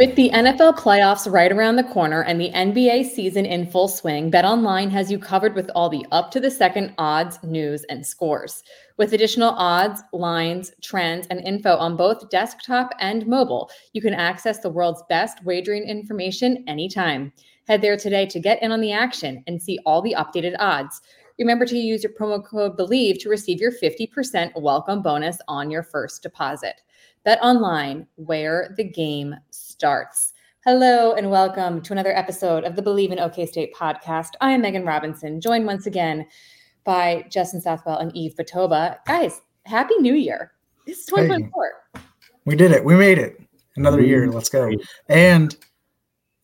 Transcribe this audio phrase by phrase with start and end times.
[0.00, 4.30] With the NFL playoffs right around the corner and the NBA season in full swing,
[4.30, 8.62] BetOnline has you covered with all the up to the second odds, news, and scores.
[8.96, 14.60] With additional odds, lines, trends, and info on both desktop and mobile, you can access
[14.60, 17.30] the world's best wagering information anytime.
[17.68, 21.02] Head there today to get in on the action and see all the updated odds.
[21.38, 25.82] Remember to use your promo code BELIEVE to receive your 50% welcome bonus on your
[25.82, 26.80] first deposit.
[27.22, 29.34] Bet online, where the game
[29.80, 30.34] starts.
[30.66, 34.32] Hello and welcome to another episode of the Believe in OK State podcast.
[34.42, 36.26] I am Meghan Robinson, joined once again
[36.84, 38.98] by Justin Southwell and Yves Batoba.
[39.06, 40.52] Guys, happy new year.
[40.86, 41.72] This is 2024.
[41.94, 42.00] Hey,
[42.44, 42.84] we did it.
[42.84, 43.40] We made it.
[43.76, 44.26] Another year.
[44.26, 44.34] Mm-hmm.
[44.34, 44.70] Let's go.
[45.08, 45.56] And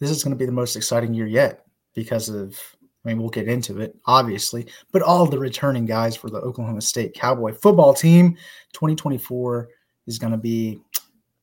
[0.01, 2.59] this is going to be the most exciting year yet because of
[3.05, 6.81] I mean, we'll get into it, obviously, but all the returning guys for the Oklahoma
[6.81, 8.39] State Cowboy football team
[8.73, 9.69] 2024
[10.07, 10.81] is going to be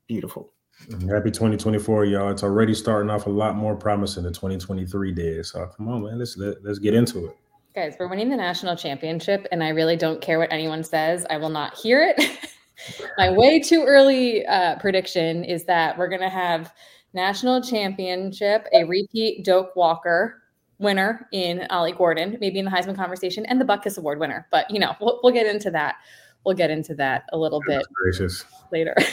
[0.07, 0.52] beautiful.
[0.91, 2.29] Happy 2024, y'all.
[2.29, 5.45] It's already starting off a lot more promising than 2023 did.
[5.45, 6.19] So come on, man.
[6.19, 7.37] Let's let, us let us get into it.
[7.73, 11.25] Guys, we're winning the national championship, and I really don't care what anyone says.
[11.29, 12.49] I will not hear it.
[13.17, 16.73] My way too early uh, prediction is that we're going to have
[17.13, 20.43] national championship, a repeat Doak Walker
[20.79, 24.47] winner in Ollie Gordon, maybe in the Heisman conversation, and the Butkus Award winner.
[24.51, 25.95] But you know, we'll, we'll get into that
[26.45, 28.45] we'll get into that a little bit gracious.
[28.71, 28.95] later.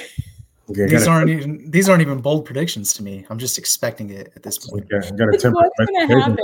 [0.70, 3.26] Okay, these aren't even these aren't even bold predictions to me.
[3.28, 4.84] I'm just expecting it at this point.
[4.84, 6.38] Okay, it's what's going to happen.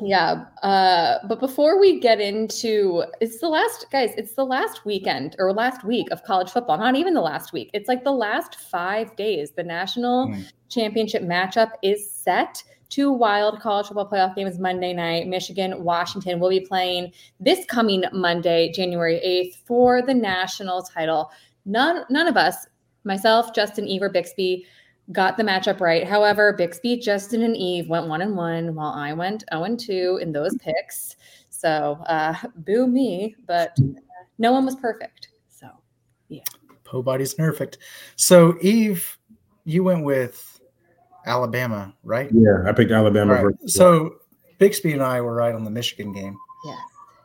[0.00, 5.34] Yeah, uh, but before we get into it's the last guys, it's the last weekend
[5.38, 6.78] or last week of college football.
[6.78, 7.70] Not even the last week.
[7.74, 9.50] It's like the last five days.
[9.50, 10.50] The national mm.
[10.68, 15.26] championship matchup is set two wild college football playoff games Monday night.
[15.26, 21.30] Michigan, Washington will be playing this coming Monday, January 8th, for the national title.
[21.66, 22.66] None, none of us,
[23.04, 24.66] myself, Justin, Yves, or Bixby,
[25.12, 26.06] got the matchup right.
[26.06, 30.18] However, Bixby, Justin, and Yves went one and one, while I went 0 and 2
[30.22, 31.16] in those picks.
[31.50, 33.76] So, uh, boo me, but
[34.38, 35.28] no one was perfect.
[35.48, 35.68] So,
[36.28, 36.44] yeah.
[36.84, 37.78] Po body's perfect.
[38.16, 39.16] So, Yves,
[39.64, 40.58] you went with
[41.26, 42.30] Alabama, right?
[42.32, 43.44] Yeah, I picked Alabama.
[43.44, 43.54] Right.
[43.66, 44.16] So
[44.58, 46.36] Bixby and I were right on the Michigan game.
[46.64, 46.78] Yeah.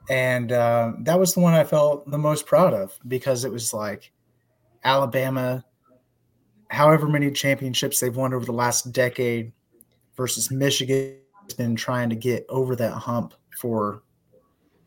[0.09, 3.73] And uh, that was the one I felt the most proud of because it was
[3.73, 4.11] like
[4.83, 5.63] Alabama,
[6.69, 9.51] however many championships they've won over the last decade
[10.15, 14.03] versus Michigan has been trying to get over that hump for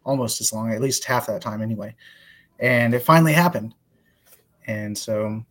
[0.05, 1.95] almost as long, at least half that time anyway.
[2.59, 3.75] And it finally happened.
[4.67, 5.45] And so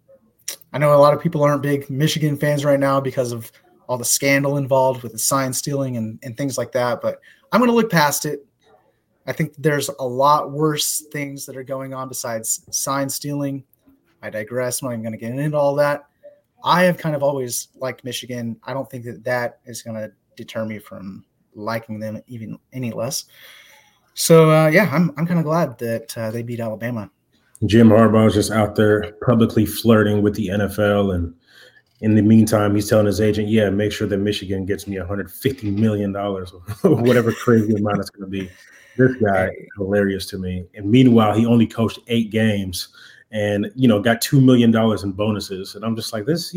[0.73, 3.51] I know a lot of people aren't big Michigan fans right now because of
[3.87, 7.19] all the scandal involved with the sign stealing and, and things like that, but
[7.51, 8.45] I'm going to look past it.
[9.27, 13.63] I think there's a lot worse things that are going on besides sign stealing.
[14.25, 14.81] I digress.
[14.81, 16.07] I'm not even going to get into all that.
[16.63, 18.57] I have kind of always liked Michigan.
[18.63, 22.91] I don't think that that is going to deter me from liking them even any
[22.91, 23.25] less.
[24.15, 27.11] So uh, yeah, I'm I'm kind of glad that uh, they beat Alabama.
[27.65, 31.13] Jim Harbaugh is just out there publicly flirting with the NFL.
[31.13, 31.33] And
[32.01, 35.77] in the meantime, he's telling his agent, yeah, make sure that Michigan gets me $150
[35.77, 36.45] million or
[36.83, 38.49] whatever crazy amount it's going to be.
[38.97, 40.65] This guy is hilarious to me.
[40.73, 42.89] And meanwhile, he only coached eight games
[43.31, 45.75] and, you know, got $2 million in bonuses.
[45.75, 46.55] And I'm just like, this,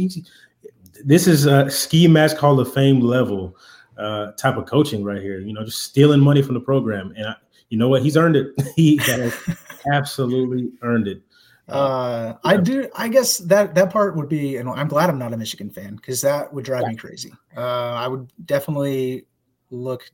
[1.05, 3.57] this is a ski mask Hall of Fame level
[3.97, 7.13] uh, type of coaching right here, you know, just stealing money from the program.
[7.17, 7.35] And I,
[7.69, 8.03] you know what?
[8.03, 8.53] He's earned it.
[8.77, 9.35] he has
[9.93, 11.23] absolutely earned it.
[11.69, 12.89] Uh, I do.
[12.97, 15.97] I guess that that part would be, and I'm glad I'm not a Michigan fan
[15.97, 16.89] because that would drive yeah.
[16.89, 17.31] me crazy.
[17.55, 19.27] Uh, I would definitely
[19.71, 20.11] look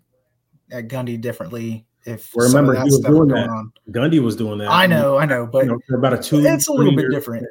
[0.73, 3.49] at Gundy differently if well, remember he was doing that.
[3.49, 3.73] On.
[3.91, 4.71] Gundy was doing that.
[4.71, 6.45] I know, I know, but you know, about a two.
[6.45, 7.47] It's a little bit different.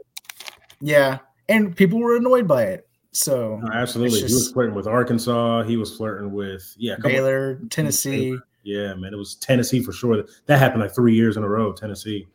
[0.82, 1.20] Yeah,
[1.50, 2.88] and people were annoyed by it.
[3.12, 5.64] So no, absolutely, just, he was flirting with Arkansas.
[5.64, 8.38] He was flirting with yeah, Baylor, Tennessee.
[8.64, 10.24] Yeah, man, it was Tennessee for sure.
[10.46, 11.74] That happened like three years in a row.
[11.74, 12.28] Tennessee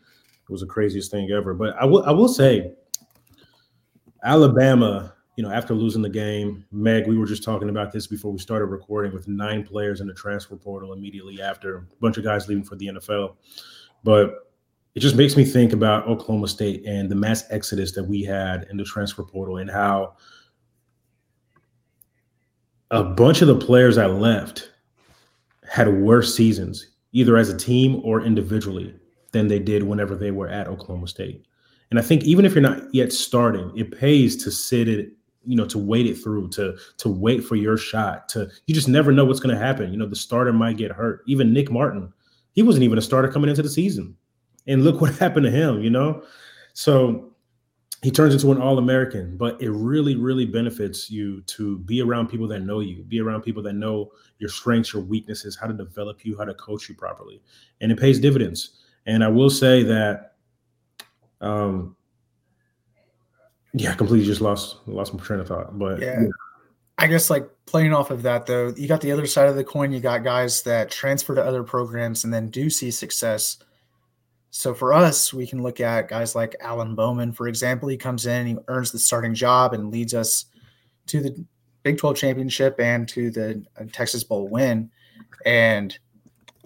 [0.49, 1.53] it was the craziest thing ever.
[1.53, 2.73] But I will I will say,
[4.25, 8.33] Alabama, you know, after losing the game, Meg, we were just talking about this before
[8.33, 12.25] we started recording with nine players in the transfer portal immediately after a bunch of
[12.25, 13.37] guys leaving for the NFL.
[14.03, 14.51] But
[14.97, 18.67] it just makes me think about Oklahoma State and the mass exodus that we had
[18.69, 20.17] in the transfer portal and how
[22.91, 24.73] a bunch of the players that left
[25.71, 28.93] had worse seasons, either as a team or individually,
[29.31, 31.47] than they did whenever they were at Oklahoma State.
[31.91, 35.13] And I think even if you're not yet starting, it pays to sit it,
[35.49, 38.89] you know to wait it through to to wait for your shot to you just
[38.89, 39.91] never know what's going to happen.
[39.91, 41.23] You know the starter might get hurt.
[41.27, 42.13] Even nick martin
[42.53, 44.17] he wasn't even a starter coming into the season.
[44.67, 46.23] And look what happened to him you know?
[46.75, 47.33] So
[48.03, 52.47] he turns into an all-american but it really really benefits you to be around people
[52.47, 56.25] that know you be around people that know your strengths your weaknesses how to develop
[56.25, 57.43] you how to coach you properly.
[57.81, 58.81] And it pays dividends.
[59.07, 60.35] And i will say that
[61.41, 61.97] um
[63.79, 65.79] yeah, completely just lost lost my train of thought.
[65.79, 66.23] But yeah.
[66.23, 66.29] yeah.
[66.99, 69.65] I guess like playing off of that though, you got the other side of the
[69.65, 69.93] coin.
[69.93, 73.59] You got guys that transfer to other programs and then do see success.
[74.51, 77.89] So for us, we can look at guys like Alan Bowman, for example.
[77.89, 80.47] He comes in, he earns the starting job, and leads us
[81.07, 81.45] to the
[81.85, 84.91] Big 12 championship and to the uh, Texas Bowl win.
[85.47, 85.97] And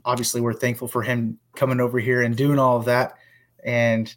[0.04, 3.18] obviously, we're thankful for him coming over here and doing all of that.
[3.62, 4.14] And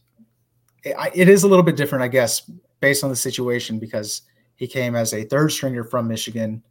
[0.83, 2.49] it, it is a little bit different, I guess,
[2.79, 4.23] based on the situation because
[4.55, 6.63] he came as a third stringer from Michigan,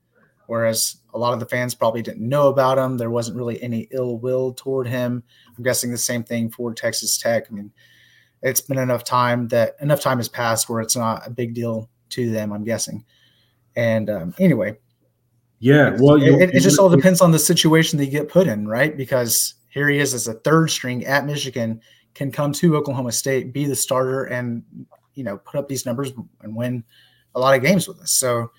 [0.47, 2.97] whereas a lot of the fans probably didn't know about him.
[2.97, 5.23] There wasn't really any ill will toward him.
[5.57, 7.47] I'm guessing the same thing for Texas Tech.
[7.51, 7.73] I mean,
[8.43, 11.89] it's been enough time that enough time has passed where it's not a big deal
[12.11, 12.53] to them.
[12.53, 13.05] I'm guessing.
[13.77, 14.79] And um, anyway,
[15.59, 18.47] yeah, well, it, it, it just all depends on the situation that you get put
[18.47, 18.97] in, right?
[18.97, 21.81] Because here he is as a third string at Michigan,
[22.15, 24.63] can come to Oklahoma State, be the starter, and
[25.15, 26.13] you know put up these numbers
[26.43, 26.85] and win
[27.35, 28.13] a lot of games with us.
[28.13, 28.51] So,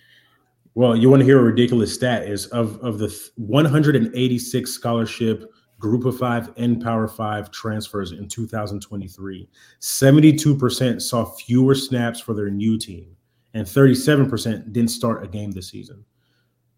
[0.74, 6.06] well, you want to hear a ridiculous stat is of of the 186 scholarship group
[6.06, 9.48] of five and power five transfers in 2023
[9.81, 13.16] 72% saw fewer snaps for their new team
[13.54, 16.04] and 37% didn't start a game this season.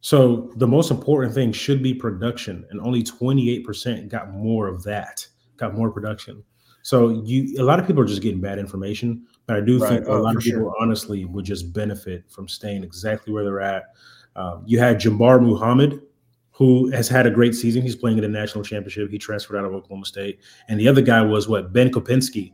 [0.01, 5.27] So the most important thing should be production and only 28% got more of that
[5.57, 6.43] got more production.
[6.83, 9.89] So you a lot of people are just getting bad information, but I do right.
[9.89, 10.75] think oh, a lot of people sure.
[10.79, 13.95] honestly would just benefit from staying exactly where they're at.
[14.35, 16.01] Um, you had Jabbar Muhammad,
[16.51, 17.81] who has had a great season.
[17.81, 19.09] He's playing in the national championship.
[19.09, 22.53] He transferred out of Oklahoma State, and the other guy was what Ben Kopinski,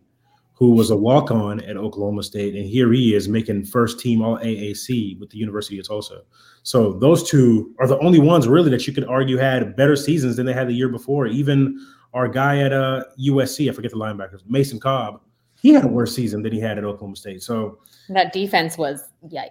[0.54, 4.22] who was a walk on at Oklahoma State, and here he is making first team
[4.22, 6.22] All AAC with the University of Tulsa.
[6.62, 10.36] So those two are the only ones really that you could argue had better seasons
[10.36, 11.26] than they had the year before.
[11.26, 15.22] Even our guy at uh, USC, I forget the linebackers, Mason Cobb,
[15.64, 17.42] he had a worse season than he had at Oklahoma State.
[17.42, 17.80] So
[18.10, 19.50] that defense was yikes.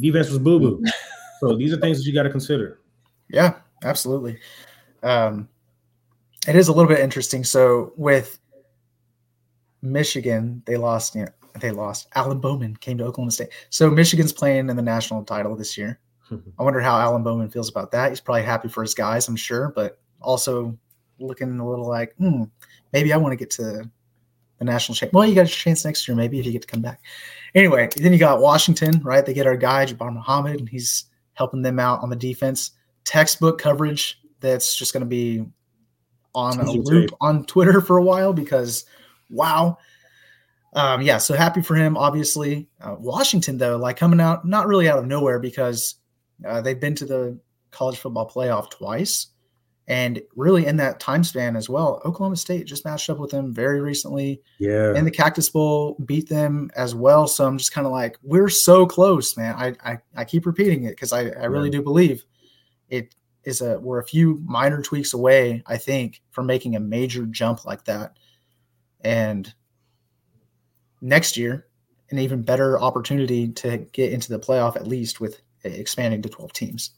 [0.00, 0.82] Defense was boo boo.
[1.40, 2.80] so these are things that you got to consider.
[3.28, 4.38] Yeah, absolutely.
[5.02, 5.48] Um,
[6.48, 7.44] it is a little bit interesting.
[7.44, 8.40] So with
[9.82, 11.14] Michigan, they lost.
[11.14, 11.28] You know,
[11.60, 12.08] they lost.
[12.14, 13.50] Alan Bowman came to Oklahoma State.
[13.68, 16.00] So Michigan's playing in the national title this year.
[16.58, 18.08] I wonder how Alan Bowman feels about that.
[18.08, 20.78] He's probably happy for his guys, I'm sure, but also
[21.18, 22.44] looking a little like, hmm,
[22.94, 23.90] maybe I want to get to
[24.60, 25.12] the national champ.
[25.12, 27.00] Well, you got a chance next year, maybe if you get to come back.
[27.54, 29.26] Anyway, then you got Washington, right?
[29.26, 32.72] They get our guy Jabbar Muhammad, and he's helping them out on the defense.
[33.04, 35.44] Textbook coverage that's just going to be
[36.34, 38.84] on a loop on Twitter for a while because,
[39.30, 39.78] wow.
[40.74, 41.96] Um, yeah, so happy for him.
[41.96, 45.96] Obviously, uh, Washington though, like coming out not really out of nowhere because
[46.46, 47.40] uh, they've been to the
[47.72, 49.28] college football playoff twice.
[49.90, 53.52] And really, in that time span as well, Oklahoma State just matched up with them
[53.52, 54.40] very recently.
[54.60, 54.94] Yeah.
[54.94, 57.26] In the Cactus Bowl, beat them as well.
[57.26, 59.56] So I'm just kind of like, we're so close, man.
[59.56, 61.78] I I, I keep repeating it because I, I really yeah.
[61.78, 62.24] do believe
[62.88, 67.26] it is a we're a few minor tweaks away, I think, from making a major
[67.26, 68.16] jump like that.
[69.00, 69.52] And
[71.00, 71.66] next year,
[72.12, 76.52] an even better opportunity to get into the playoff, at least with expanding to 12
[76.52, 76.90] teams.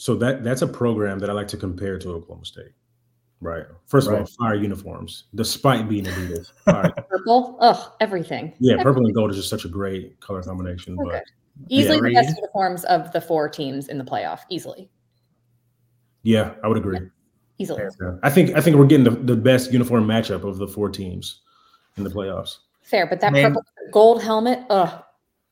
[0.00, 2.72] So that that's a program that I like to compare to Oklahoma State.
[3.42, 3.66] Right.
[3.84, 4.20] First of right.
[4.20, 6.52] all, fire uniforms, despite being Adidas.
[7.10, 8.54] purple, oh, everything.
[8.60, 8.82] Yeah, everything.
[8.82, 10.98] purple and gold is just such a great color combination.
[10.98, 11.18] Okay.
[11.18, 11.24] But
[11.68, 12.22] easily yeah.
[12.22, 14.40] the best uniforms of the four teams in the playoff.
[14.48, 14.88] Easily.
[16.22, 16.96] Yeah, I would agree.
[16.98, 17.06] Yeah.
[17.58, 17.82] Easily.
[18.00, 18.16] Yeah.
[18.22, 21.40] I think I think we're getting the, the best uniform matchup of the four teams
[21.98, 22.56] in the playoffs.
[22.84, 25.04] Fair, but that Man, purple gold helmet, oh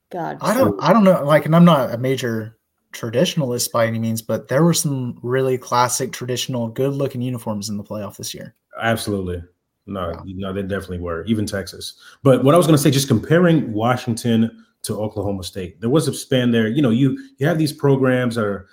[0.09, 0.39] God.
[0.41, 1.23] I don't I don't know.
[1.23, 2.58] Like, and I'm not a major
[2.93, 7.77] traditionalist by any means, but there were some really classic, traditional, good looking uniforms in
[7.77, 8.55] the playoff this year.
[8.81, 9.43] Absolutely.
[9.87, 10.23] No, wow.
[10.27, 11.95] no, they definitely were, even Texas.
[12.23, 16.09] But what I was going to say, just comparing Washington to Oklahoma State, there was
[16.09, 16.69] a span there.
[16.69, 18.69] You know, you you have these programs that are,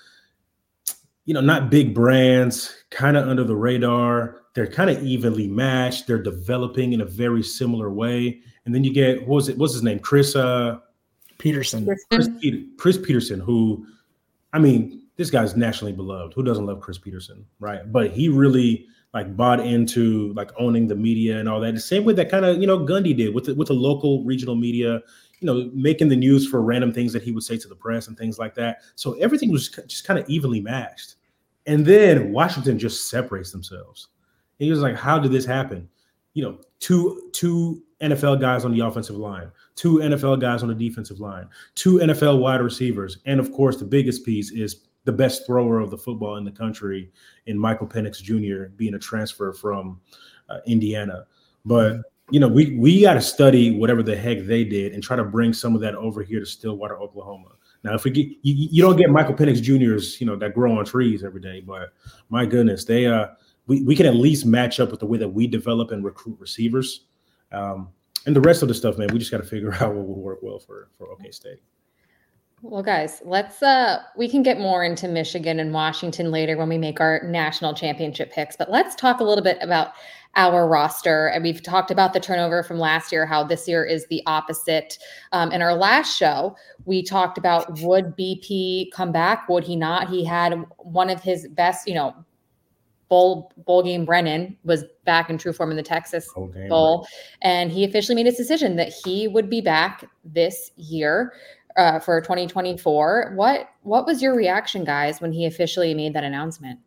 [1.24, 4.41] you know, not big brands, kind of under the radar.
[4.53, 6.05] They're kind of evenly matched.
[6.05, 8.41] They're developing in a very similar way.
[8.65, 9.57] And then you get what was it?
[9.57, 10.00] What's his name?
[10.00, 10.79] Chris uh
[11.38, 11.86] Petersen.
[12.12, 13.86] Chris, Peter, Chris Petersen, who
[14.56, 16.34] I mean, this guy's nationally beloved.
[16.34, 17.92] Who doesn't love Chris Petersen, right?
[17.92, 21.74] But he really like bought into like owning the media and all that.
[21.74, 24.24] The same way that kind of you know Gundy did with the, with the local
[24.24, 25.02] regional media,
[25.42, 28.08] you know, making the news for random things that he would say to the press
[28.08, 28.78] and things like that.
[28.96, 31.16] So everything was just kind of evenly matched.
[31.66, 34.08] And then Washington just separates themselves.
[34.60, 35.90] And he was like, "How did this happen?"
[36.36, 40.75] You know, two two NFL guys on the offensive line, two NFL guys on the
[40.75, 45.46] defensive line, two NFL wide receivers, and of course, the biggest piece is the best
[45.46, 47.12] thrower of the football in the country
[47.46, 48.70] in Michael Penix Jr.
[48.75, 50.00] being a transfer from
[50.50, 51.25] uh, Indiana.
[51.63, 52.01] But
[52.32, 55.24] you know, we we got to study whatever the heck they did and try to
[55.24, 57.50] bring some of that over here to Stillwater, Oklahoma.
[57.84, 60.77] Now, if we get you, you don't get Michael Penix Jr.'s, you know, that grow
[60.77, 61.94] on trees every day, but
[62.30, 63.27] my goodness, they uh
[63.67, 66.38] we, we can at least match up with the way that we develop and recruit
[66.39, 67.05] receivers.
[67.51, 67.89] Um,
[68.25, 70.17] and the rest of the stuff, man, we just got to figure out what would
[70.17, 71.60] work well for for OK State.
[72.62, 76.77] Well, guys, let's uh we can get more into Michigan and Washington later when we
[76.77, 79.89] make our national championship picks, but let's talk a little bit about
[80.36, 81.27] our roster.
[81.27, 84.98] And we've talked about the turnover from last year, how this year is the opposite.
[85.31, 86.55] Um, in our last show,
[86.86, 89.48] we talked about would BP come back?
[89.48, 90.10] Would he not?
[90.10, 92.13] He had one of his best, you know,
[93.10, 97.10] bowl bowl game Brennan was back in true form in the Texas game, Bowl, right.
[97.42, 101.34] and he officially made his decision that he would be back this year
[101.78, 103.34] uh, for 2024.
[103.36, 106.80] What what was your reaction, guys, when he officially made that announcement?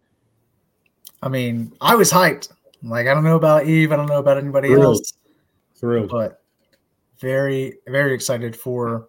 [1.23, 2.53] I mean, I was hyped.
[2.83, 4.97] Like I don't know about Yves, I don't know about anybody Thrilled.
[4.97, 5.13] else,
[5.75, 6.11] Thrilled.
[6.11, 6.43] but
[7.19, 9.09] very very excited for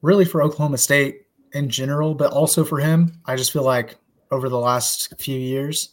[0.00, 1.22] really for Oklahoma State
[1.52, 3.20] in general, but also for him.
[3.26, 3.96] I just feel like
[4.30, 5.90] over the last few years,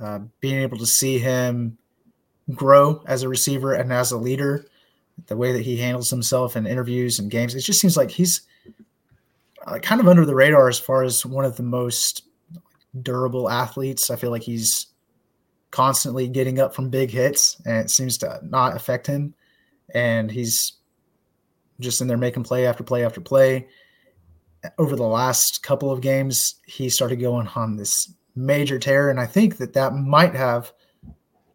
[0.00, 1.78] uh, being able to see him
[2.52, 4.66] grow as a receiver and as a leader,
[5.26, 8.42] the way that he handles himself in interviews and games, it just seems like he's
[9.66, 12.26] uh, kind of under the radar as far as one of the most
[13.00, 14.10] durable athletes.
[14.10, 14.86] I feel like he's
[15.70, 19.34] constantly getting up from big hits and it seems to not affect him.
[19.94, 20.74] And he's
[21.80, 23.68] just in there making play after play after play.
[24.78, 29.10] Over the last couple of games, he started going on this major tear.
[29.10, 30.72] And I think that that might have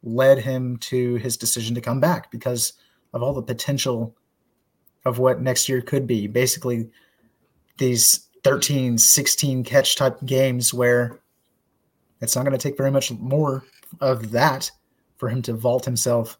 [0.04, 2.74] led him to his decision to come back because
[3.14, 4.16] of all the potential
[5.06, 6.28] of what next year could be.
[6.28, 6.90] Basically,
[7.78, 11.20] these 13, 16 catch type games where
[12.22, 13.64] it's not going to take very much more
[14.02, 14.70] of that
[15.18, 16.38] for him to vault himself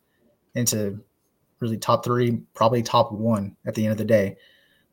[0.56, 1.00] into
[1.60, 4.38] really top three, probably top one at the end of the day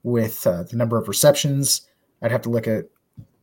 [0.04, 1.82] with uh, the number of receptions.
[2.22, 2.84] I'd have to look at,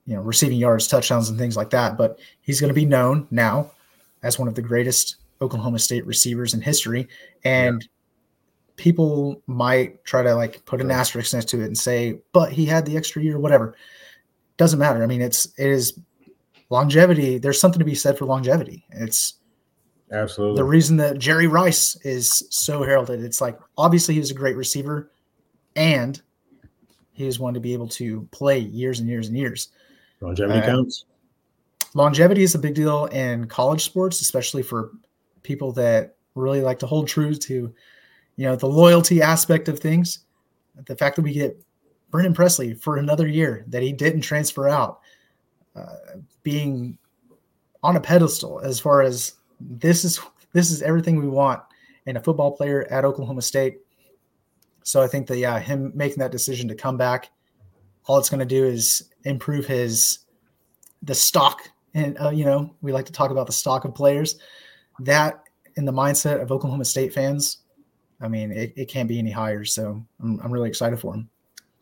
[0.06, 1.98] you know, receiving yards, touchdowns, and things like that.
[1.98, 3.72] But he's going to be known now
[4.24, 7.08] as one of the greatest Oklahoma State receivers in history.
[7.44, 7.86] And
[8.78, 10.96] people might try to like put an Right.
[10.96, 13.76] asterisk next to it and say, but he had the extra year, whatever.
[14.58, 15.04] Doesn't matter.
[15.04, 16.00] I mean, it's it is
[16.70, 17.38] longevity.
[17.38, 18.86] There's something to be said for longevity.
[18.92, 19.34] It's
[20.12, 20.58] Absolutely.
[20.58, 23.24] the reason that Jerry Rice is so heralded.
[23.24, 25.12] It's like obviously he was a great receiver,
[25.76, 26.22] and
[27.22, 29.70] he was one to be able to play years and years and years.
[30.20, 31.06] Longevity uh, counts.
[31.94, 34.92] Longevity is a big deal in college sports, especially for
[35.44, 37.74] people that really like to hold true to,
[38.36, 40.20] you know, the loyalty aspect of things.
[40.86, 41.62] The fact that we get
[42.10, 45.02] Brennan Presley for another year, that he didn't transfer out,
[45.76, 45.96] uh,
[46.44, 46.98] being
[47.84, 50.20] on a pedestal as far as this is
[50.54, 51.62] this is everything we want
[52.06, 53.81] in a football player at Oklahoma State.
[54.84, 57.30] So I think that yeah, him making that decision to come back,
[58.06, 60.20] all it's going to do is improve his
[61.04, 61.62] the stock,
[61.94, 64.38] and uh, you know we like to talk about the stock of players.
[65.00, 65.44] That
[65.76, 67.60] in the mindset of Oklahoma State fans,
[68.22, 69.66] I mean, it, it can't be any higher.
[69.66, 71.30] So I'm, I'm really excited for him.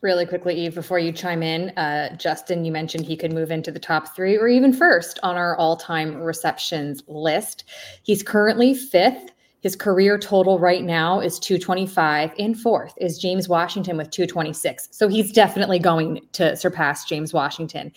[0.02, 3.70] Really quickly, Yves, before you chime in, uh, Justin, you mentioned he could move into
[3.70, 7.66] the top three or even first on our all time receptions list.
[8.04, 9.32] He's currently fifth.
[9.62, 12.32] His career total right now is 225.
[12.38, 14.88] In fourth is James Washington with 226.
[14.92, 17.92] So he's definitely going to surpass James Washington.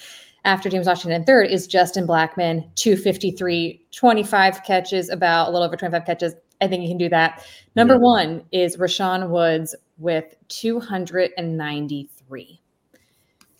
[0.45, 6.05] After James Washington, third is Justin Blackmon, 253, 25 catches, about a little over 25
[6.05, 6.35] catches.
[6.61, 7.47] I think he can do that.
[7.77, 8.01] Number Yeah.
[8.01, 12.61] one is Rashaun Woods with 293.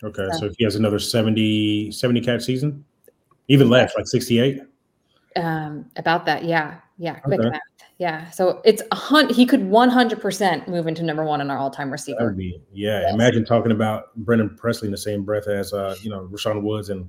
[0.03, 0.29] Okay.
[0.39, 2.85] So if he has another 70, 70 catch season,
[3.47, 4.63] even less, like 68.
[5.37, 7.49] Um, about that, yeah, yeah, quick Okay.
[7.51, 7.61] math,
[7.99, 8.31] yeah.
[8.31, 11.93] So it's a hun- he could 100% move into number one on our all-time That
[11.93, 12.31] receiver.
[12.33, 13.03] be, yeah.
[13.03, 13.15] Yes.
[13.15, 16.91] Imagine talking about Brennan Presley in the same breath as, uh, you know, Rashaun Woods
[16.91, 17.09] and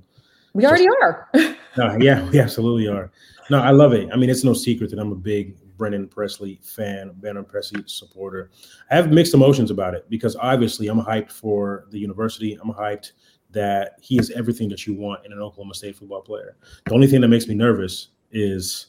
[0.52, 1.28] We already are.
[1.76, 3.10] No, yeah, we absolutely are.
[3.50, 4.08] No, I love it.
[4.12, 8.52] I mean, it's no secret that I'm a big Brennan Presley fan, Brennan Presley supporter.
[8.92, 12.56] I have mixed emotions about it because obviously I'm hyped for the university.
[12.62, 13.10] I'm hyped
[13.50, 16.56] that he is everything that you want in an Oklahoma State football player.
[16.86, 18.86] The only thing that makes me nervous is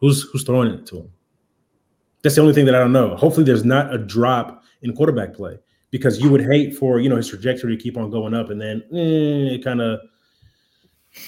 [0.00, 1.10] who's who's throwing it to him.
[2.22, 3.16] That's the only thing that I don't know.
[3.16, 5.58] Hopefully, there's not a drop in quarterback play
[5.90, 8.60] because you would hate for you know his trajectory to keep on going up and
[8.60, 10.00] then eh, it kind of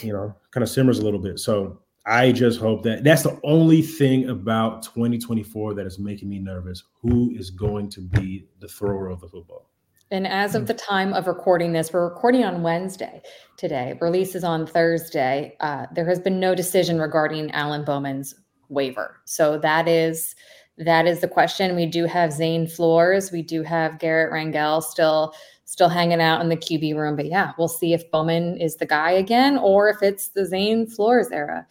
[0.00, 1.38] you know kind of simmers a little bit.
[1.38, 6.38] So I just hope that that's the only thing about 2024 that is making me
[6.38, 6.82] nervous.
[7.02, 9.68] Who is going to be the thrower of the football?
[10.10, 13.22] And as of the time of recording this, we're recording on Wednesday
[13.56, 13.96] today.
[13.98, 15.56] Release is on Thursday.
[15.60, 18.34] Uh, there has been no decision regarding Alan Bowman's
[18.72, 19.20] waiver.
[19.24, 20.34] So that is
[20.78, 21.76] that is the question.
[21.76, 23.30] We do have Zane Flores.
[23.30, 27.16] We do have Garrett Rangel still still hanging out in the QB room.
[27.16, 30.86] But yeah, we'll see if Bowman is the guy again or if it's the Zane
[30.86, 31.66] Flores era.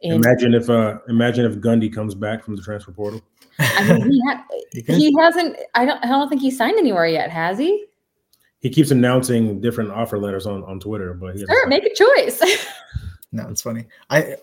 [0.00, 3.22] In- imagine if uh imagine if Gundy comes back from the transfer portal.
[3.58, 5.56] I mean, he, ha- he hasn't.
[5.74, 6.04] I don't.
[6.04, 7.86] I don't think he signed anywhere yet, has he?
[8.58, 12.40] He keeps announcing different offer letters on on Twitter, but sure, make a choice.
[13.32, 13.86] no, it's funny.
[14.10, 14.36] I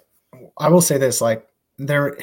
[0.57, 1.47] I will say this: like
[1.88, 2.17] there,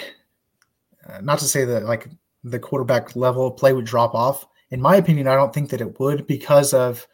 [1.08, 2.08] uh, not to say that like
[2.44, 4.46] the quarterback level play would drop off.
[4.70, 7.06] In my opinion, I don't think that it would because of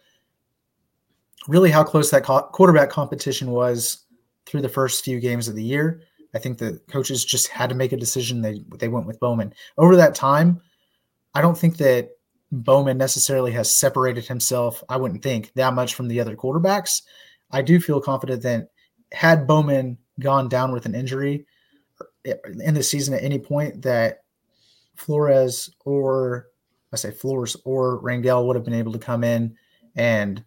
[1.48, 4.04] really how close that co- quarterback competition was
[4.46, 6.02] through the first few games of the year.
[6.34, 8.42] I think the coaches just had to make a decision.
[8.42, 9.54] They they went with Bowman.
[9.78, 10.60] Over that time,
[11.34, 12.10] I don't think that
[12.50, 17.02] Bowman necessarily has separated himself, I wouldn't think, that much from the other quarterbacks.
[17.50, 18.70] I do feel confident that
[19.12, 21.46] had Bowman gone down with an injury
[22.24, 24.24] in the season at any point, that
[24.96, 26.48] Flores or
[26.92, 29.56] I say Flores or Rangel would have been able to come in
[29.96, 30.44] and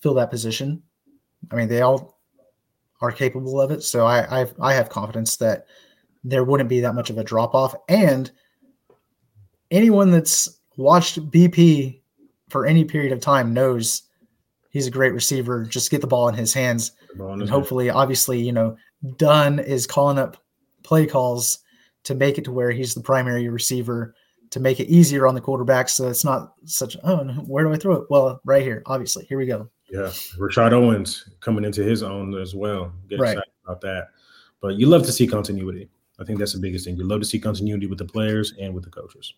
[0.00, 0.82] fill that position.
[1.50, 2.18] I mean, they all
[3.00, 3.82] are capable of it.
[3.82, 5.66] So I I've, I have confidence that
[6.24, 7.74] there wouldn't be that much of a drop off.
[7.88, 8.30] And
[9.70, 12.00] anyone that's watched BP
[12.48, 14.02] for any period of time knows
[14.70, 15.64] he's a great receiver.
[15.64, 18.76] Just get the ball in his hands, and hopefully, obviously, you know,
[19.16, 20.36] Dunn is calling up
[20.88, 21.58] play calls
[22.04, 24.14] to make it to where he's the primary receiver
[24.48, 25.90] to make it easier on the quarterback.
[25.90, 28.06] So it's not such, oh, where do I throw it?
[28.08, 29.26] Well, right here, obviously.
[29.26, 29.68] Here we go.
[29.90, 32.90] Yeah, Rashod Owens coming into his own as well.
[33.10, 33.32] Get right.
[33.32, 34.08] excited about that.
[34.62, 35.90] But you love to see continuity.
[36.18, 36.96] I think that's the biggest thing.
[36.96, 39.34] You love to see continuity with the players and with the coaches.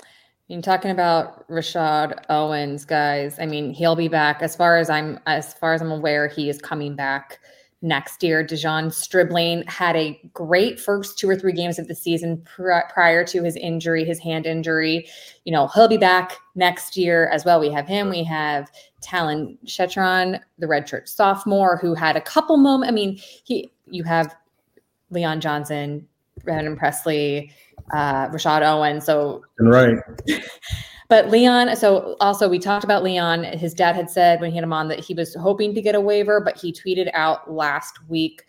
[0.00, 0.04] I
[0.48, 3.40] mean, talking about Rashod Owens, guys.
[3.40, 4.42] I mean, he'll be back.
[4.42, 7.40] As far as I'm, as far as I'm aware, he is coming back
[7.82, 8.44] next year.
[8.44, 13.24] De'Zhaun Stribling had a great first two or three games of the season pr- prior
[13.26, 15.06] to his injury, his hand injury.
[15.44, 17.60] You know, he'll be back next year as well.
[17.60, 18.08] We have him.
[18.08, 18.70] We have
[19.02, 22.90] Talyn Shettron, the redshirt sophomore, who had a couple moments.
[22.90, 23.70] I mean, he.
[23.86, 24.34] You have
[25.10, 26.08] Leon Johnson,
[26.42, 27.52] Brennan Presley,
[27.92, 29.02] uh, Rashod Owen.
[29.02, 29.98] So right.
[31.08, 33.44] But Leon, so also we talked about Leon.
[33.44, 35.94] His dad had said when he had him on that he was hoping to get
[35.94, 38.42] a waiver, but he tweeted out last week.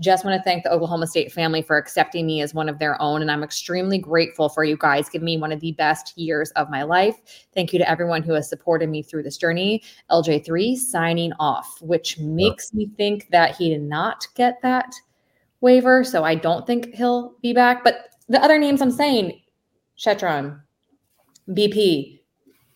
[0.00, 3.00] Just want to thank the Oklahoma State family for accepting me as one of their
[3.00, 3.22] own.
[3.22, 6.70] And I'm extremely grateful for you guys giving me one of the best years of
[6.70, 7.20] my life.
[7.54, 9.82] Thank you to everyone who has supported me through this journey.
[10.10, 14.92] LJ3 signing off, which makes me think that he did not get that
[15.60, 16.02] waiver.
[16.02, 17.84] So I don't think he'll be back.
[17.84, 19.40] But the other names I'm saying,
[19.96, 20.60] Shettron,
[21.48, 22.20] BP,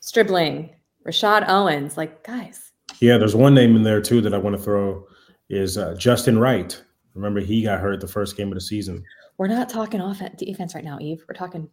[0.01, 0.71] Stribling,
[1.05, 1.97] Rashod Owens.
[1.97, 2.73] Like, guys.
[3.01, 5.07] Yeah, there's one name in there too that I want to throw
[5.49, 6.81] is uh, Justin Wright.
[7.15, 9.03] Remember, he got hurt the first game of the season.
[9.39, 11.23] We're not talking offense defense right now, Yves.
[11.29, 11.69] We're talking.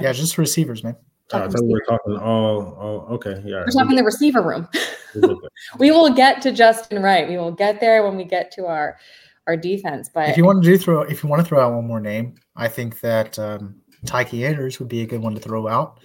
[0.00, 0.96] Yeah, just receivers, man.
[1.32, 2.74] Uh, I thought we were talking all.
[2.74, 3.64] all okay, yeah.
[3.66, 4.68] We're talking the receiver room.
[5.78, 7.28] we will get to Justin Wright.
[7.28, 8.98] We will get there when we get to our
[9.46, 10.08] our defense.
[10.12, 12.00] But if you want to do throw, if you want to throw out one more
[12.00, 16.00] name, I think that um, Tyke Andrews would be a good one to throw out.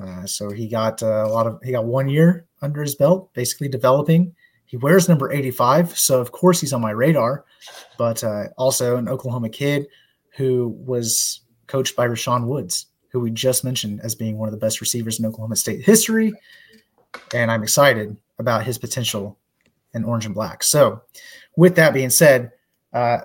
[0.00, 3.32] Uh, so he got uh, a lot of he got one year under his belt,
[3.34, 4.34] basically developing.
[4.66, 7.44] He wears number 85, so of course he's on my radar.
[7.96, 9.86] But uh, also an Oklahoma kid
[10.36, 14.58] who was coached by Rashaun Woods, who we just mentioned as being one of the
[14.58, 16.32] best receivers in Oklahoma State history.
[17.32, 19.38] And I'm excited about his potential
[19.92, 20.64] in orange and black.
[20.64, 21.02] So,
[21.56, 22.50] with that being said,
[22.92, 23.18] uh,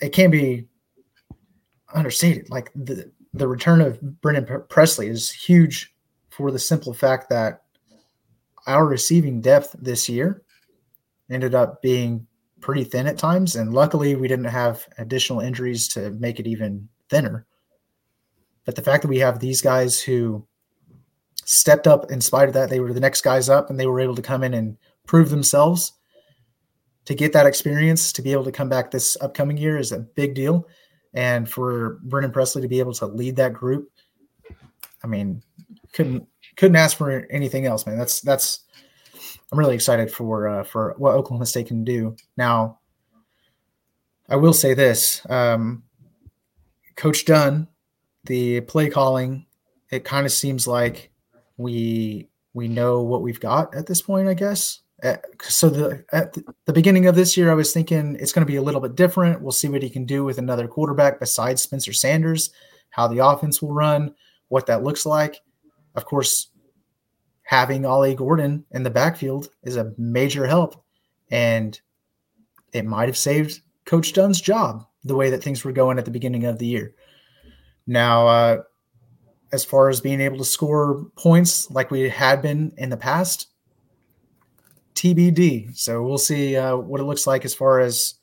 [0.00, 0.66] it can be
[1.92, 2.50] understated.
[2.50, 5.93] Like the the return of Brennan Presley is huge
[6.36, 7.62] for the simple fact that
[8.66, 10.42] our receiving depth this year
[11.30, 12.26] ended up being
[12.60, 13.56] pretty thin at times.
[13.56, 17.46] And luckily, we didn't have additional injuries to make it even thinner.
[18.64, 20.46] But the fact that we have these guys who
[21.44, 24.00] stepped up in spite of that, they were the next guys up and they were
[24.00, 25.92] able to come in and prove themselves
[27.04, 29.98] to get that experience to be able to come back this upcoming year is a
[29.98, 30.66] big deal.
[31.12, 33.90] And for Brennan Presley to be able to lead that group,
[35.02, 35.42] I mean,
[35.94, 36.26] couldn't
[36.56, 37.96] couldn't ask for anything else, man.
[37.96, 38.64] That's that's
[39.50, 42.16] I'm really excited for uh, for what Oklahoma State can do.
[42.36, 42.80] Now,
[44.28, 45.84] I will say this: um,
[46.96, 47.68] Coach Dunn,
[48.24, 49.46] the play calling,
[49.90, 51.10] it kind of seems like
[51.56, 54.28] we we know what we've got at this point.
[54.28, 54.80] I guess.
[55.02, 58.50] Uh, so the at the beginning of this year, I was thinking it's going to
[58.50, 59.40] be a little bit different.
[59.40, 62.50] We'll see what he can do with another quarterback besides Spencer Sanders,
[62.90, 64.14] how the offense will run,
[64.48, 65.40] what that looks like.
[65.94, 66.48] Of course,
[67.44, 70.82] having Ollie Gordon in the backfield is a major help,
[71.30, 71.78] and
[72.72, 76.10] it might have saved Coach Dunn's job the way that things were going at the
[76.10, 76.94] beginning of the year.
[77.86, 78.62] Now, uh,
[79.52, 83.48] as far as being able to score points like we had been in the past,
[84.94, 85.76] TBD.
[85.76, 88.14] So we'll see uh, what it looks like as far as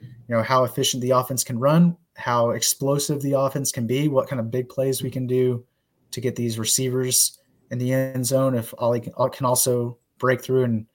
[0.00, 4.28] you know how efficient the offense can run, how explosive the offense can be, what
[4.28, 5.64] kind of big plays we can do
[6.12, 7.38] to get these receivers
[7.70, 8.54] in the end zone.
[8.54, 10.86] If Ollie can, also break through and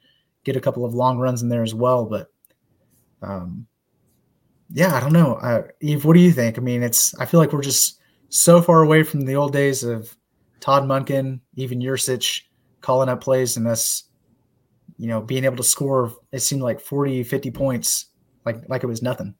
[0.43, 2.05] get a couple of long runs in there as well.
[2.05, 2.27] But
[3.21, 3.67] um,
[4.71, 5.35] yeah, I don't know.
[5.35, 6.57] Uh, Yves, what do you think?
[6.57, 7.99] I mean, it's I feel like we're just
[8.29, 10.15] so far away from the old days of
[10.59, 12.41] Todd Monken, even Yurcich
[12.81, 14.03] calling up plays and us,
[14.97, 16.11] you know, being able to score.
[16.31, 18.07] It seemed like 40, 50 points,
[18.45, 19.35] like like it was nothing.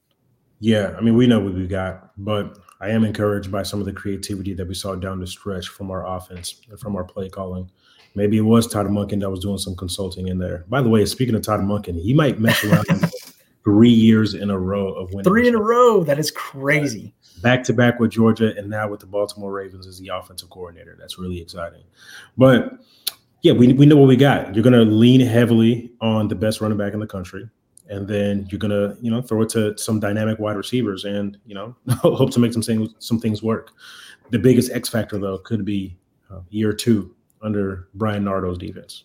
[0.60, 3.86] Yeah, I mean, we know what we got, but I am encouraged by some of
[3.86, 7.30] the creativity that we saw down the stretch from our offense and from our play
[7.30, 7.72] calling.
[8.14, 10.66] Maybe it was Todd Monken that was doing some consulting in there.
[10.68, 13.10] By the way, speaking of Todd Monken, he might mess around
[13.64, 15.24] three years in a row of winning.
[15.24, 16.04] Three in a row.
[16.04, 17.14] That is crazy.
[17.42, 20.98] Back to back with Georgia and now with the Baltimore Ravens as the offensive coordinator.
[21.00, 21.84] That's really exciting.
[22.38, 22.74] But
[23.44, 24.54] yeah, we, we know what we got.
[24.54, 27.50] You're going to lean heavily on the best running back in the country.
[27.90, 31.54] And then you're gonna, you know, throw it to some dynamic wide receivers, and you
[31.54, 33.72] know, hope to make some things some things work.
[34.30, 35.98] The biggest X factor, though, could be
[36.32, 39.04] uh, year two under Bryan Nardo's defense.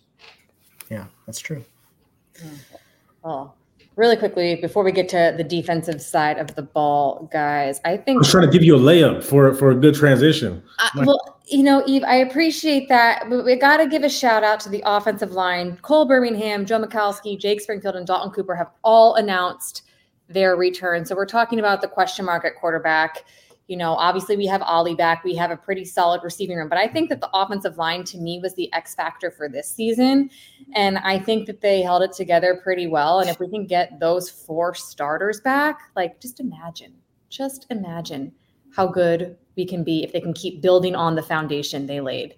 [0.89, 1.63] Yeah, that's true.
[3.23, 3.51] Oh,
[3.95, 8.15] really quickly before we get to the defensive side of the ball, guys, I think
[8.15, 10.63] I was trying to give you a layup for for a good transition.
[10.79, 14.43] Uh, well, you know, Yves, I appreciate that, but we got to give a shout
[14.43, 15.77] out to the offensive line.
[15.81, 19.83] Cole Birmingham, Joe Michalski, Jake Springfield, and Dalton Cooper have all announced
[20.27, 21.05] their return.
[21.05, 23.25] So we're talking about the question mark at quarterback.
[23.67, 25.23] You know, obviously we have Ollie back.
[25.23, 28.17] We have a pretty solid receiving room, but I think that the offensive line to
[28.17, 30.29] me was the X factor for this season.
[30.73, 33.19] And I think that they held it together pretty well.
[33.19, 36.93] And if we can get those four starters back, like just imagine,
[37.29, 38.31] just imagine
[38.75, 42.35] how good we can be if they can keep building on the foundation they laid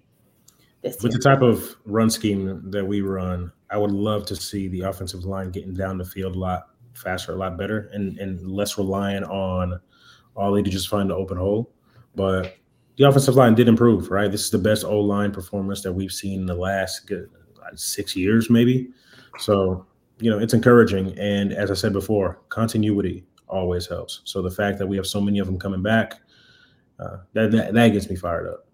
[0.82, 4.66] this With the type of run scheme that we run, I would love to see
[4.66, 8.44] the offensive line getting down the field a lot faster, a lot better, and, and
[8.50, 9.80] less reliant on
[10.34, 11.72] Ollie to just find the open hole.
[12.16, 12.56] But
[12.96, 14.28] the offensive line did improve, right?
[14.30, 17.30] This is the best O line performance that we've seen in the last good,
[17.76, 18.88] six years, maybe.
[19.38, 19.86] So,
[20.18, 21.16] you know, it's encouraging.
[21.16, 24.22] And as I said before, continuity always helps.
[24.24, 26.14] So the fact that we have so many of them coming back,
[27.02, 28.66] uh, that, that that gets me fired up.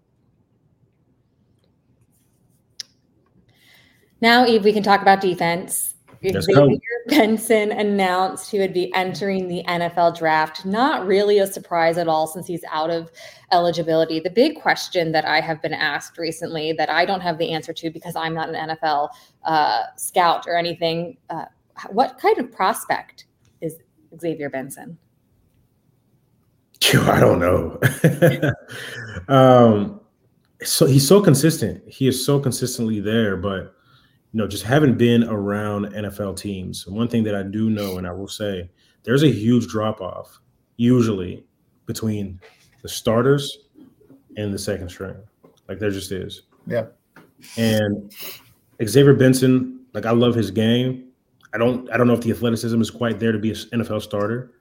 [4.21, 5.95] Now, Yves, we can talk about defense.
[6.21, 10.65] Xavier Benson announced he would be entering the NFL draft.
[10.65, 13.09] Not really a surprise at all since he's out of
[13.53, 14.19] eligibility.
[14.19, 17.71] The big question that I have been asked recently that I don't have the answer
[17.71, 19.11] to because I'm not an NFL
[19.45, 21.45] uh, scout or anything uh,
[21.89, 23.25] what kind of prospect
[23.61, 23.77] is
[24.19, 24.97] Xavier Benson?
[26.93, 27.79] I don't know.
[29.27, 29.99] um,
[30.61, 31.83] so he's so consistent.
[31.87, 33.75] He is so consistently there, but
[34.31, 38.07] you know, just having been around NFL teams, one thing that I do know, and
[38.07, 38.69] I will say,
[39.03, 40.39] there's a huge drop off
[40.77, 41.43] usually
[41.85, 42.39] between
[42.81, 43.65] the starters
[44.37, 45.15] and the second string.
[45.67, 46.43] Like there just is.
[46.67, 46.85] Yeah.
[47.57, 48.13] And
[48.83, 51.05] Xavier Benson, like I love his game.
[51.53, 54.01] I don't I don't know if the athleticism is quite there to be an NFL
[54.01, 54.53] starter.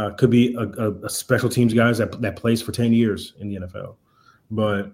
[0.00, 3.34] Uh, could be a, a, a special teams guys that that plays for 10 years
[3.38, 3.96] in the NFL.
[4.50, 4.92] But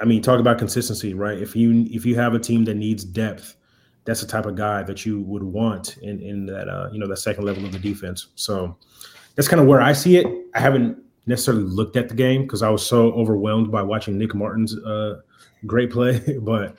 [0.00, 1.38] I mean, talk about consistency, right?
[1.38, 3.56] If you if you have a team that needs depth,
[4.04, 7.06] that's the type of guy that you would want in in that uh, you know
[7.06, 8.28] that second level of the defense.
[8.34, 8.76] So
[9.36, 10.26] that's kind of where I see it.
[10.56, 14.34] I haven't necessarily looked at the game because I was so overwhelmed by watching Nick
[14.34, 15.20] Martin's uh,
[15.66, 16.76] great play, but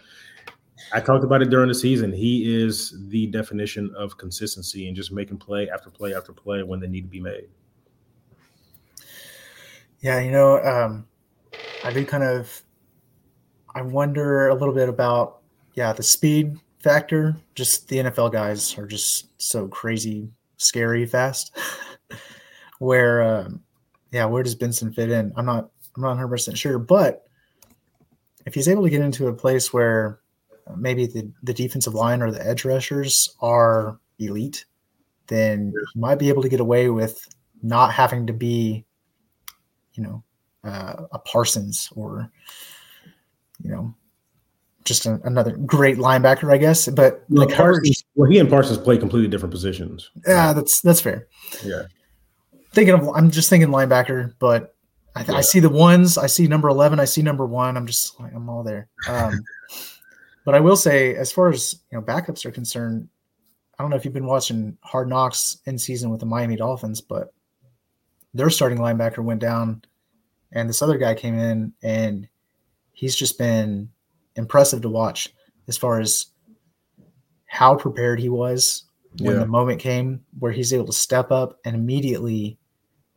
[0.93, 2.11] I talked about it during the season.
[2.11, 6.79] He is the definition of consistency and just making play after play after play when
[6.79, 7.47] they need to be made.
[9.99, 11.07] Yeah, you know, um,
[11.83, 12.63] I do kind of
[13.75, 15.41] I wonder a little bit about
[15.75, 17.35] yeah the speed factor.
[17.55, 21.55] Just the NFL guys are just so crazy, scary fast.
[22.79, 23.61] where um,
[24.11, 25.31] yeah, where does Benson fit in?
[25.35, 27.27] I'm not I'm not 100 percent sure, but
[28.45, 30.20] if he's able to get into a place where
[30.77, 34.65] maybe the, the defensive line or the edge rushers are elite,
[35.27, 37.27] then you might be able to get away with
[37.63, 38.85] not having to be,
[39.93, 40.23] you know,
[40.63, 42.29] uh, a Parsons or,
[43.63, 43.93] you know,
[44.83, 46.87] just a, another great linebacker, I guess.
[46.87, 50.09] But Well, coverage, Parsons, well, he and Parsons play completely different positions.
[50.27, 51.27] yeah, that's that's fair.
[51.63, 51.83] Yeah.
[52.73, 54.75] Thinking of, I'm just thinking linebacker, but
[55.15, 56.17] I, th- I see the ones.
[56.17, 56.99] I see number eleven.
[56.99, 57.75] I see number one.
[57.75, 58.87] I'm just like I'm all there.
[59.09, 59.41] Um,
[60.45, 63.07] but I will say, as far as you know, backups are concerned,
[63.77, 67.01] I don't know if you've been watching Hard Knocks in season with the Miami Dolphins,
[67.01, 67.33] but
[68.33, 69.83] their starting linebacker went down,
[70.51, 72.27] and this other guy came in, and
[72.93, 73.89] he's just been
[74.35, 75.33] impressive to watch
[75.67, 76.27] as far as
[77.45, 78.83] how prepared he was
[79.19, 79.39] when Yeah.
[79.39, 82.57] the moment came where he's able to step up and immediately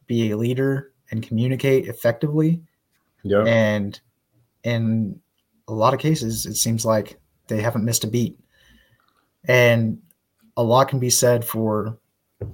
[0.07, 2.61] be a leader and communicate effectively.
[3.23, 3.45] Yeah.
[3.45, 4.01] And
[4.65, 5.21] in
[5.69, 8.39] a lot of cases, it seems like they haven't missed a beat.
[9.47, 9.99] And
[10.57, 11.99] a lot can be said for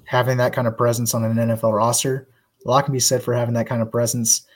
[0.04, 2.28] having that kind of presence on an NFL roster.
[2.64, 4.46] A lot can be said for having that kind of presence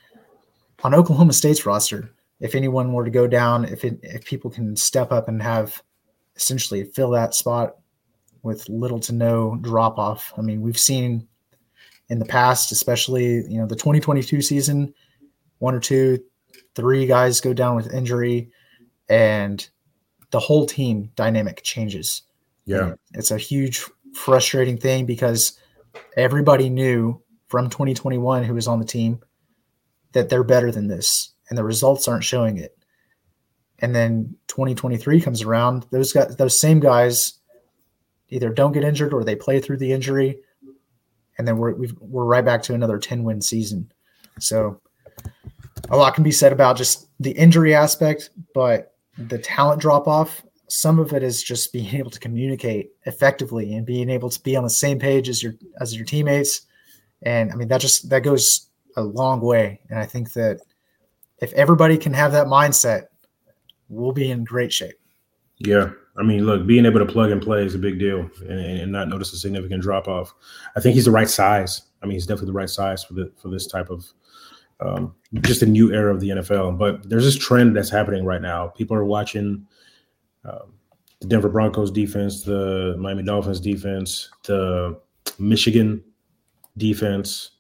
[0.82, 2.10] on Oklahoma State's roster.
[2.40, 5.82] If anyone were to go down, if it, if people can step up and have
[6.36, 7.76] essentially fill that spot
[8.42, 10.32] with little to no drop off.
[10.36, 11.26] I mean, we've seen
[12.10, 14.92] in the past, especially you know the 2022 season,
[15.58, 16.22] one or two,
[16.74, 18.50] three guys go down with injury,
[19.08, 19.68] and
[20.30, 22.22] the whole team dynamic changes.
[22.64, 22.88] Yeah.
[22.88, 23.84] And it's a huge
[24.14, 25.58] frustrating thing because
[26.16, 29.20] everybody knew from 2021 who was on the team
[30.12, 32.76] that they're better than this, and the results aren't showing it.
[33.80, 37.34] And then 2023 comes around, those guys, those same guys,
[38.28, 40.38] either don't get injured or they play through the injury,
[41.36, 43.92] and then we're we've, we're right back to another 10 win season.
[44.38, 44.80] So
[45.94, 50.42] a lot can be said about just the injury aspect, but the talent drop off.
[50.68, 54.56] Some of it is just being able to communicate effectively and being able to be
[54.56, 56.62] on the same page as your as your teammates.
[57.22, 59.80] And I mean that just that goes a long way.
[59.88, 60.60] And I think that
[61.38, 63.04] if everybody can have that mindset,
[63.88, 64.96] we'll be in great shape.
[65.58, 65.90] Yeah.
[66.16, 68.92] I mean, look, being able to plug and play is a big deal and, and
[68.92, 70.32] not notice a significant drop off.
[70.76, 71.82] I think he's the right size.
[72.02, 74.04] I mean, he's definitely the right size for the for this type of
[74.80, 76.78] um, just a new era of the NFL.
[76.78, 78.68] But there's this trend that's happening right now.
[78.68, 79.66] People are watching
[80.44, 80.74] um,
[81.20, 84.98] the Denver Broncos defense, the Miami Dolphins defense, the
[85.38, 86.02] Michigan
[86.76, 87.50] defense.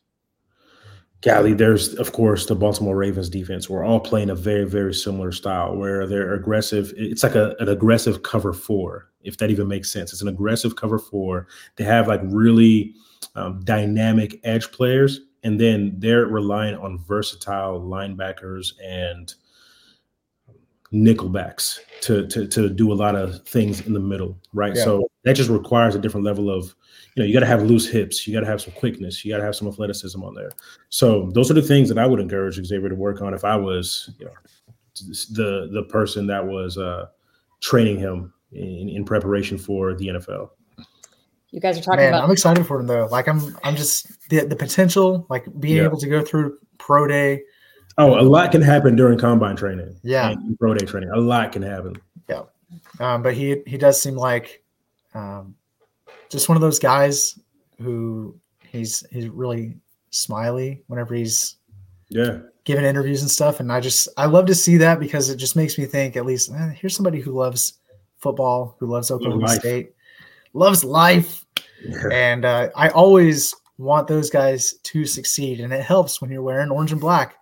[1.22, 3.70] Golly, there's of course the Baltimore Ravens defense.
[3.70, 6.92] We're all playing a very, very similar style where they're aggressive.
[6.96, 10.12] It's like a, an aggressive cover four, if that even makes sense.
[10.12, 11.46] It's an aggressive cover four.
[11.76, 12.94] They have like really
[13.36, 19.34] um, dynamic edge players, and then they're relying on versatile linebackers and
[20.92, 24.74] nickelbacks to, to to do a lot of things in the middle, right?
[24.74, 24.84] Yeah.
[24.84, 26.74] So that just requires a different level of,
[27.14, 29.32] you know, you got to have loose hips, you got to have some quickness, you
[29.32, 30.50] got to have some athleticism on there.
[30.88, 33.56] So those are the things that I would encourage Xavier to work on if I
[33.56, 34.32] was, you know,
[35.32, 37.06] the the person that was uh,
[37.60, 40.50] training him in, in preparation for the NFL.
[41.54, 43.06] You guys are talking Man, about I'm excited for him though.
[43.12, 45.84] Like I'm I'm just the, the potential, like being Yeah.
[45.84, 47.42] able to go through pro day.
[47.96, 49.94] Oh, a lot can happen during combine training.
[50.02, 50.30] Yeah.
[50.30, 51.10] and pro day training.
[51.14, 51.94] A lot can happen.
[52.28, 52.42] Yeah,
[52.98, 54.64] um, but he he does seem like
[55.14, 55.54] um,
[56.28, 57.38] just one of those guys
[57.80, 58.36] who
[58.66, 59.76] he's he's really
[60.10, 61.54] smiley whenever he's
[62.08, 63.60] Yeah, giving interviews and stuff.
[63.60, 66.26] And I just I love to see that because it just makes me think at
[66.26, 67.74] least eh, here's somebody who loves
[68.18, 69.60] football, who loves Oklahoma life.
[69.60, 69.92] State,
[70.52, 71.43] loves life,
[71.84, 76.42] yeah, and uh, I always want those guys to succeed, and it helps when you're
[76.42, 77.36] wearing orange and black.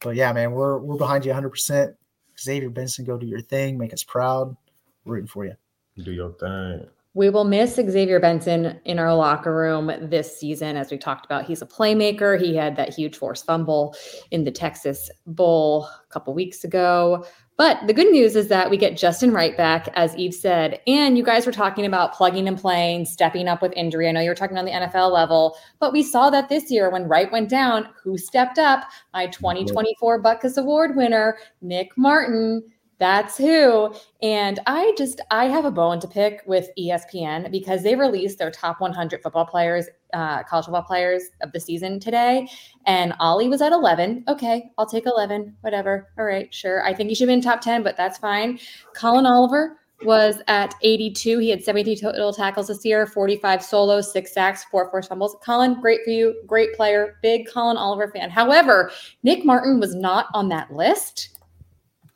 [0.00, 1.50] But yeah, man, we're we're behind you 100.
[1.50, 1.96] percent
[2.40, 4.56] Xavier Benson, go do your thing, make us proud.
[5.04, 5.54] We're rooting for you.
[6.02, 6.86] do your thing.
[7.14, 10.76] We will miss Xavier Benson in our locker room this season.
[10.76, 12.40] As we talked about, he's a playmaker.
[12.40, 13.96] He had that huge forced fumble
[14.30, 17.26] in the Texas Bowl a couple weeks ago.
[17.58, 20.80] But the good news is that we get Justin Wright back, as Yves said.
[20.86, 24.08] And you guys were talking about plugging and playing, stepping up with injury.
[24.08, 26.88] I know you were talking on the NFL level, but we saw that this year
[26.88, 28.84] when Wright went down, who stepped up?
[29.12, 32.62] My 2024 Butkus Award winner, Nick Martin.
[32.98, 33.94] That's who.
[34.22, 38.50] And I just I have a bone to pick with ESPN because they released their
[38.50, 42.48] top 100 football players, uh, college football players of the season today,
[42.86, 44.24] and Ollie was at 11.
[44.26, 45.56] Okay, I'll take 11.
[45.60, 46.08] Whatever.
[46.18, 46.84] All right, sure.
[46.84, 48.58] I think he should be in top 10, but that's fine.
[48.94, 51.38] Collin Oliver was at 82.
[51.38, 55.36] He had 70 total tackles this year, 45 solos, six sacks, four forced fumbles.
[55.42, 56.40] Collin, great for you.
[56.46, 57.16] Great player.
[57.22, 58.30] Big Collin Oliver fan.
[58.30, 58.90] However,
[59.22, 61.38] Nick Martin was not on that list.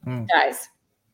[0.04, 0.24] Hmm.
[0.24, 0.68] Guys,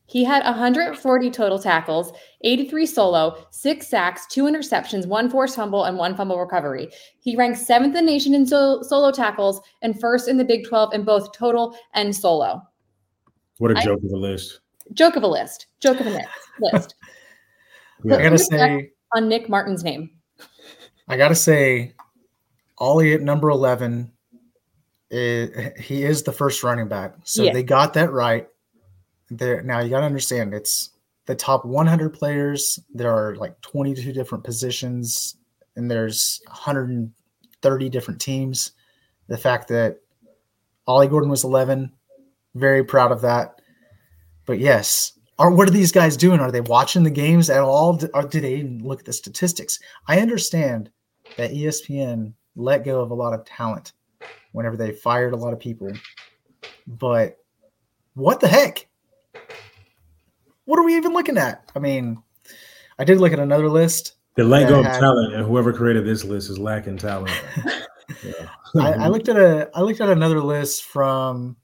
[0.09, 5.97] He had 140 total tackles, 83 solo, six sacks, two interceptions, one forced fumble, and
[5.97, 6.89] one fumble recovery.
[7.19, 10.65] He ranked seventh in the nation in so- solo tackles and first in the Big
[10.67, 12.59] 12 in both total and solo.
[13.59, 14.61] What a I- joke of a list.
[14.93, 15.67] Joke of a list.
[15.79, 16.21] Joke of a
[16.59, 16.95] list.
[18.05, 18.15] Yeah.
[18.15, 20.09] I gotta say, On Nick Martin's name.
[21.09, 21.93] I gotta say,
[22.77, 24.11] Ollie at number eleven,
[25.11, 27.51] i- he is the first running back, so Yeah.
[27.51, 28.47] they got that right.
[29.31, 30.91] There now, you gotta understand it's
[31.25, 32.79] the top 100 players.
[32.93, 35.37] There are like 22 different positions,
[35.75, 38.71] and there's 130 different teams.
[39.27, 39.97] The fact that
[40.87, 41.91] Ollie Gordon was 11,
[42.55, 43.61] very proud of that.
[44.47, 46.39] But yes, are what are these guys doing?
[46.39, 47.93] Are they watching the games at all?
[47.93, 49.77] D- Or do they even look at the statistics?
[50.07, 50.89] I understand
[51.37, 53.93] that ESPN let go of a lot of talent
[54.51, 55.91] whenever they fired a lot of people.
[56.87, 57.37] But
[58.15, 58.87] what the heck?
[60.69, 61.67] What are we even looking at?
[61.75, 62.21] I mean,
[62.99, 64.13] I did look at another list.
[64.35, 67.35] The go of had- talent, and whoever created this list is lacking talent.
[68.23, 68.33] Yeah.
[68.79, 71.57] I, I looked at a I looked at another list from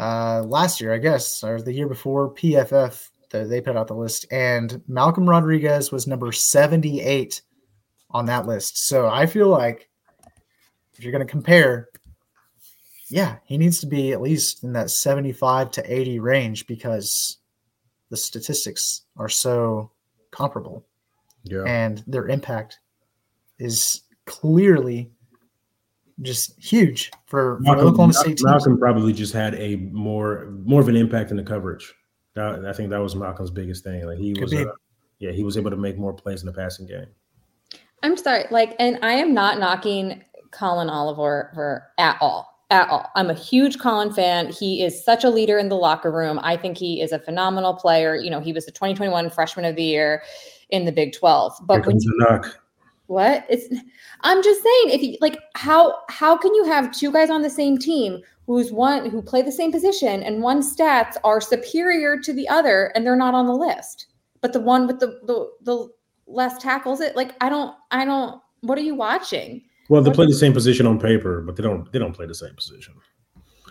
[0.00, 2.32] uh, last year, I guess, or the year before.
[2.32, 7.42] PFF the, they put out the list, and Malcolm Rodriguez was number seventy eight
[8.10, 8.88] on that list.
[8.88, 9.90] So I feel like
[10.94, 11.90] if you're going to compare,
[13.10, 17.36] yeah, he needs to be at least in that seventy five to eighty range because
[18.14, 19.90] the statistics are so
[20.30, 20.86] comparable
[21.42, 21.64] yeah.
[21.66, 22.78] and their impact
[23.58, 25.10] is clearly
[26.22, 28.44] just huge for, for Malcolm, Oklahoma State teams.
[28.44, 31.92] Malcolm probably just had a more more of an impact in the coverage.
[32.34, 34.06] That, I think that was Malcolm's biggest thing.
[34.06, 34.66] Like he Could was, uh,
[35.18, 37.06] yeah, he was able to make more plays in the passing game.
[38.04, 40.22] I'm sorry, like, and I am not knocking
[40.52, 42.53] Collin Oliver for, at all.
[42.74, 43.08] At all.
[43.14, 44.48] I'm a huge Collin fan.
[44.48, 46.40] He is such a leader in the locker room.
[46.42, 48.16] I think he is a phenomenal player.
[48.16, 50.24] You know, he was the 2021 freshman of the year
[50.70, 51.56] in the Big 12.
[51.56, 52.60] Here But when knock.
[53.06, 53.46] what?
[53.48, 53.72] It's
[54.22, 57.50] I'm just saying if you like how how can you have two guys on the
[57.50, 62.32] same team who's one who play the same position and one stats are superior to
[62.32, 64.06] the other and they're not on the list.
[64.40, 65.88] But the one with the the, the
[66.26, 69.62] less tackles it like I don't I don't what are you watching?
[69.88, 71.90] Well, they play the- the same position on paper, but they don't.
[71.92, 72.94] They don't play the same position.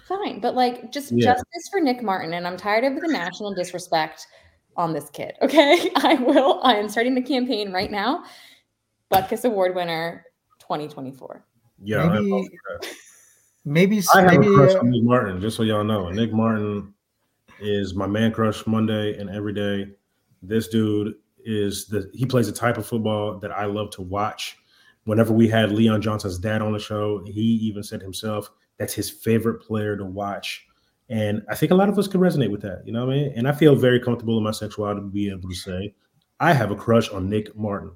[0.07, 1.33] Fine, but like just Yeah.
[1.33, 4.27] justice for Nick Martin and I'm tired of the national disrespect
[4.75, 5.33] on this kid.
[5.41, 5.89] Okay?
[5.95, 8.23] I will I am starting the campaign right now.
[9.11, 10.25] Butkus Award winner
[10.59, 11.45] 2024.
[11.83, 12.45] Yeah, Maybe- love.
[13.65, 15.39] Maybe I have maybe a crush uh, on Nick Martin.
[15.39, 16.93] Just so y'all know, Nick Martin
[17.61, 19.87] is my man crush Monday and every day.
[20.41, 24.57] This dude is the he plays the type of football that I love to watch.
[25.05, 29.09] Whenever we had Leon Johnson's dad on the show, he even said himself that's his
[29.09, 30.65] favorite player to watch.
[31.09, 32.83] And I think a lot of us could resonate with that.
[32.85, 33.33] You know what I mean?
[33.35, 35.93] And I feel very comfortable in my sexuality to be able to say,
[36.39, 37.91] I have a crush on Nick Martin.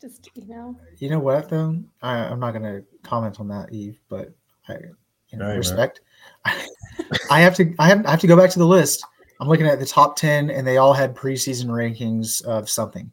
[0.00, 0.78] Just you know.
[0.98, 1.82] you know what though?
[2.02, 4.34] I, I'm not gonna comment on that, Yves, but
[4.68, 4.76] I
[5.28, 5.56] you know, All right, man.
[5.58, 6.00] respect.
[7.30, 9.04] I have to I have I have to go back to the list.
[9.40, 13.10] I'm looking at the top ten and they all had preseason rankings of something.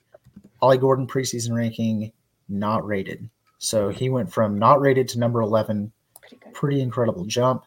[0.62, 2.12] Ollie Gordon preseason ranking
[2.50, 3.30] not rated.
[3.58, 5.91] So he went from not rated to number eleven.
[6.19, 6.54] Pretty good.
[6.54, 7.65] Pretty incredible jump.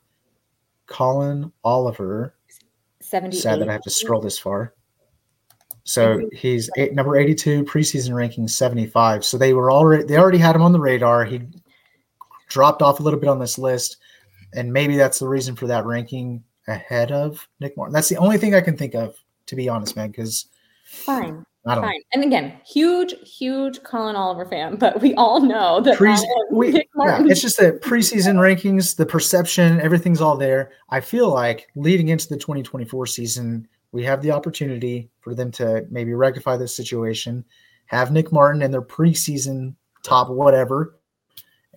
[0.86, 2.34] Collin Oliver.
[3.00, 3.38] 78.
[3.38, 4.74] Sad that I have to scroll this far.
[5.84, 9.24] So he's eight, number 82, preseason ranking 75.
[9.24, 11.26] So they were already they already had him on the radar.
[11.26, 11.42] He
[12.48, 13.98] dropped off a little bit on this list,
[14.54, 17.92] and maybe that's the reason for that ranking ahead of Nick Martin.
[17.92, 20.10] That's the only thing I can think of, to be honest, man.
[20.10, 20.46] Because
[20.86, 21.44] Fine.
[21.66, 22.02] I don't Fine.
[22.12, 26.14] And again, huge, huge Collin Oliver fan, but we all know that Pre-
[26.50, 30.72] we, yeah, it's just that preseason rankings, the perception, everything's all there.
[30.90, 35.86] I feel like leading into the 2024 season, we have the opportunity for them to
[35.90, 37.44] maybe rectify this situation,
[37.86, 40.98] have Nick Martin in their preseason top whatever,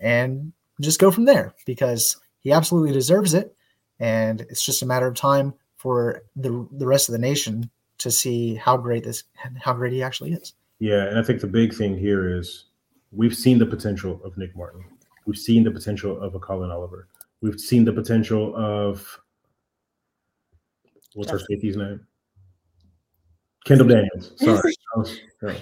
[0.02, 3.56] and just go from there because he absolutely deserves it.
[4.00, 7.70] And it's just a matter of time for the the rest of the nation
[8.00, 9.24] to see how great this
[9.60, 10.54] how great he actually is.
[10.80, 12.66] Yeah, and I think the big thing here is
[13.12, 14.84] we've seen the potential of Nick Martin.
[15.26, 17.08] We've seen the potential of a Collin Oliver.
[17.42, 19.20] We've seen the potential of
[21.14, 22.06] what's our safety's name?
[23.66, 24.32] Kendall Daniels.
[24.38, 24.74] Sorry.
[24.96, 25.54] I was- yeah.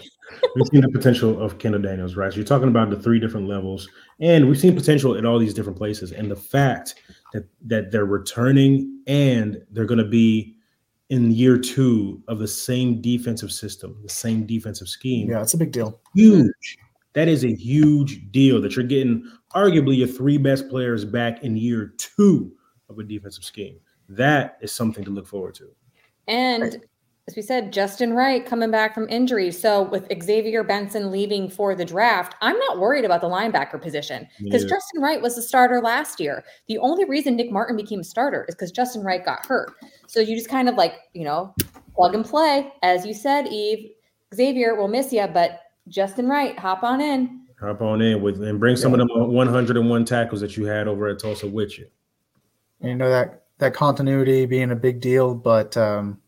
[0.56, 2.32] We've seen the potential of Kendall Daniels, right?
[2.32, 3.88] So you're talking about the three different levels,
[4.20, 6.12] and we've seen potential at all these different places.
[6.12, 6.96] And the fact
[7.34, 10.55] that that they're returning and they're going to be
[11.10, 15.58] in year two of the same defensive system, the same defensive scheme, Yeah, it's a
[15.58, 16.00] big deal.
[16.16, 16.78] huge.
[17.14, 21.56] That is a huge deal that you're getting arguably your three best players back in
[21.56, 22.52] year two
[22.90, 23.80] of a defensive scheme.
[24.10, 25.70] that is something to look forward to.
[26.28, 26.80] And
[27.28, 29.52] as we said, Justin Wright coming back from injury.
[29.52, 34.28] So with Xavier Benson leaving for the draft, I'm not worried about the linebacker position
[34.44, 36.44] because Justin Wright was the starter last year.
[36.68, 39.72] The only reason Nick Martin became a starter is because Justin Wright got hurt.
[40.06, 41.56] So you just kind of like, you know,
[41.96, 42.72] plug and play.
[42.84, 43.90] As you said, Yves,
[44.36, 47.42] Xavier will miss you, but Justin Wright, hop on in.
[47.60, 49.02] Hop on in with and bring some yeah.
[49.02, 51.88] of them 101 tackles that you had over at Tulsa with you.
[52.82, 56.20] You know that that continuity being a big deal, but um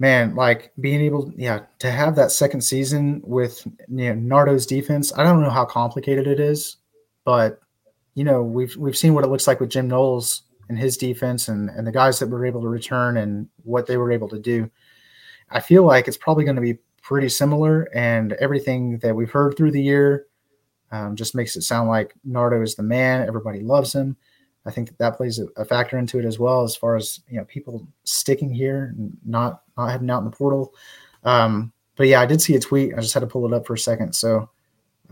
[0.00, 5.12] man, like being able, yeah, to have that second season with you know, Nardo's defense.
[5.16, 6.78] I don't know how complicated it is,
[7.24, 7.60] but
[8.14, 11.46] you know, we've we've seen what it looks like with Jim Knowles and his defense,
[11.46, 14.38] and and the guys that were able to return and what they were able to
[14.38, 14.68] do.
[15.50, 19.56] I feel like it's probably going to be pretty similar, and everything that we've heard
[19.56, 20.26] through the year
[20.90, 23.28] um, just makes it sound like Nardo is the man.
[23.28, 24.16] Everybody loves him.
[24.66, 27.38] I think that, that plays a, factor into it as well, as far as you
[27.38, 30.74] know, people sticking here and not not heading out in the portal.
[31.24, 32.94] Um, but yeah, I did see a tweet.
[32.94, 34.14] I just had to pull it up for a second.
[34.14, 34.48] So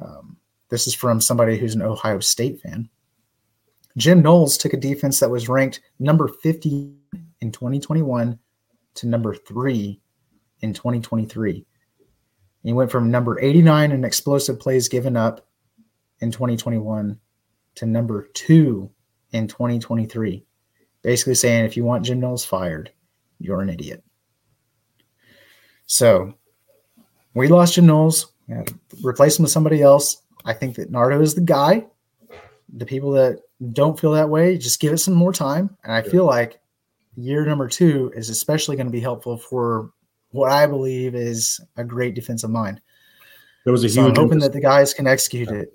[0.01, 0.37] um,
[0.69, 2.89] this is from somebody who's an Ohio State fan.
[3.97, 6.93] Jim Knowles took a defense that was ranked number 50
[7.41, 8.39] in 2021
[8.95, 10.01] to number three
[10.61, 11.67] in 2023.
[12.63, 15.47] He went from number 89 in explosive plays given up
[16.21, 17.19] in 2021
[17.77, 18.91] to number two
[19.33, 20.45] in 2023,
[21.03, 22.91] basically saying if you want Jim Knowles fired,
[23.39, 24.03] you're an idiot.
[25.89, 26.35] So
[27.35, 28.33] we lost Jim Knowles,
[29.03, 30.23] replace him with somebody else.
[30.45, 31.87] I think that Nardo is the guy.
[32.73, 33.41] The people that
[33.73, 35.77] don't feel that way, just give it some more time.
[35.83, 36.61] And I feel like
[37.17, 39.91] year number two is especially going to be helpful for
[40.31, 42.81] what I believe is a great defensive mind.
[43.65, 44.19] There was a so huge.
[44.19, 45.75] I'm hoping that the guys can execute it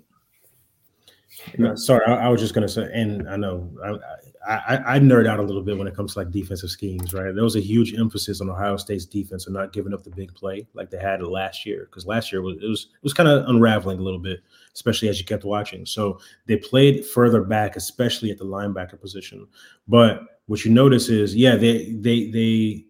[1.58, 3.98] no, sorry, I, I, was just gonna say, and I know I, I,
[4.46, 7.34] I nerd out a little bit when it comes to like defensive schemes, right?
[7.34, 10.34] There was a huge emphasis on Ohio State's defense and not giving up the big
[10.34, 13.30] play like they had last year, because last year was it was it was kind
[13.30, 14.42] of unraveling a little bit,
[14.74, 15.86] especially as you kept watching.
[15.86, 19.48] So they played further back, especially at the linebacker position.
[19.88, 22.86] But what you notice is, yeah, they they they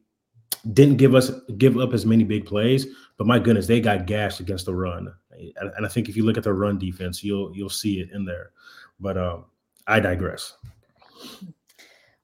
[0.73, 2.87] didn't give us give up as many big plays,
[3.17, 5.13] but my goodness, they got gashed against the run.
[5.31, 8.25] And I think if you look at the run defense, you'll you'll see it in
[8.25, 8.51] there.
[8.99, 9.45] But um,
[9.85, 10.53] I digress.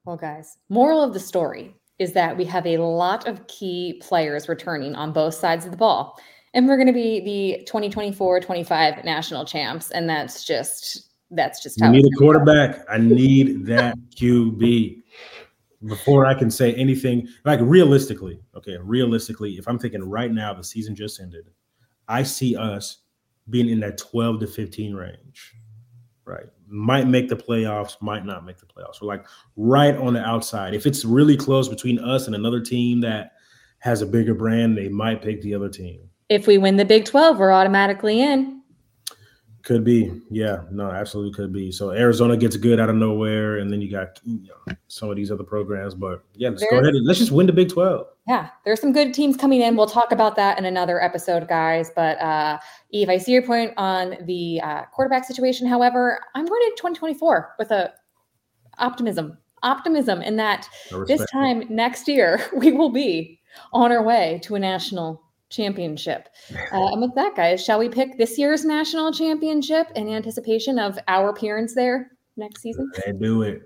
[0.05, 4.47] Well, guys, moral of the story is that we have a lot of key players
[4.47, 6.19] returning on both sides of the ball.
[6.53, 9.91] And we're going to be the 2024-25 national champs.
[9.91, 12.83] And that's just that's just how I need a quarterback.
[12.89, 15.03] I need that QB
[15.85, 17.27] before I can say anything.
[17.45, 21.49] Like realistically, okay, realistically, if I'm thinking right now, the season just ended,
[22.07, 22.97] I see us
[23.49, 25.55] being in that 12 to 15 range,
[26.29, 26.45] right?
[26.67, 29.01] Might make the playoffs, might not make the playoffs.
[29.01, 29.25] We're like
[29.57, 30.73] right on the outside.
[30.73, 33.33] If it's really close between us and another team that
[33.79, 36.01] has a bigger brand, they might pick the other team.
[36.29, 38.58] If we win the Big 12, we're automatically in.
[39.63, 41.69] Could be, yeah, no, absolutely could be.
[41.71, 45.17] So Arizona gets good out of nowhere, and then you got you know, some of
[45.17, 45.93] these other programs.
[45.93, 48.07] But yeah, let's there's, go ahead and let's just win the Big Twelve.
[48.25, 49.75] Yeah, there's some good teams coming in.
[49.75, 51.91] We'll talk about that in another episode, guys.
[51.93, 52.57] But uh,
[52.93, 55.67] Yves, I see your point on the uh, quarterback situation.
[55.67, 57.91] However, I'm going to 2024 with a
[58.77, 60.69] optimism, optimism, in that
[61.05, 63.39] this time next year we will be
[63.73, 66.29] on our way to a national championship.
[66.71, 70.97] Uh, and with that, guys, shall we pick this year's national championship in anticipation of
[71.07, 72.91] our appearance there next season?
[73.07, 73.61] I do it.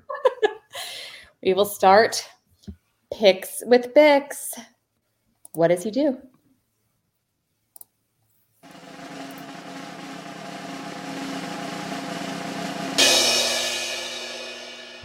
[1.43, 2.27] we will start
[3.13, 4.53] picks with Bix.
[5.53, 6.17] What does he do?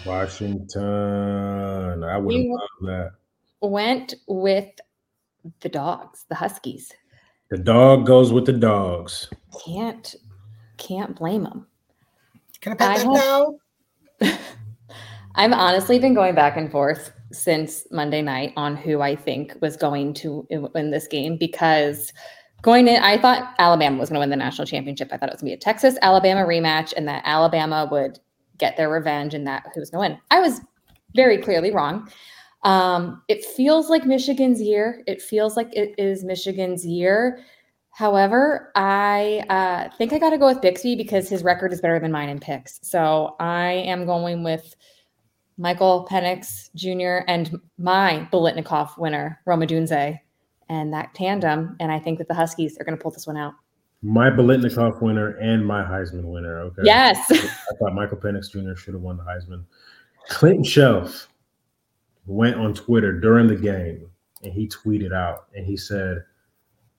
[0.07, 2.03] Washington.
[2.03, 3.11] I would love that.
[3.61, 4.70] Went with
[5.61, 6.93] the dogs, the Huskies.
[7.51, 9.28] The dog goes with the dogs.
[9.64, 10.14] Can't
[10.76, 11.66] can't blame them.
[12.61, 13.59] Can I pet that now?
[15.34, 19.76] I've honestly been going back and forth since Monday night on who I think was
[19.76, 22.12] going to win this game because
[22.62, 25.09] going in, I thought Alabama was going to win the national championship.
[25.12, 28.18] I thought it was going to be a Texas Alabama rematch and that Alabama would
[28.57, 30.20] get their revenge and that who was going to win.
[30.30, 30.61] I was
[31.14, 32.11] very clearly wrong.
[32.62, 35.02] Um, it feels like Michigan's year.
[35.06, 37.40] It feels like it is Michigan's year.
[37.90, 41.98] However, I uh, think I got to go with Bixby because his record is better
[41.98, 42.78] than mine in picks.
[42.82, 44.76] So I am going with
[45.56, 47.24] Michael Penix Jr.
[47.26, 50.18] and my Biletnikoff winner, Rome Odunze,
[50.68, 51.76] and that tandem.
[51.80, 53.54] And I think that the Huskies are going to pull this one out.
[54.00, 56.61] My Biletnikoff winner and my Heisman winner.
[56.61, 56.82] Okay.
[56.84, 57.18] Yes.
[57.32, 58.78] I thought Michael Penix Jr.
[58.78, 59.64] should have won the Heisman.
[60.28, 61.28] Clinton Shelf
[62.29, 64.09] went on Twitter during the game
[64.43, 66.22] and he tweeted out and he said,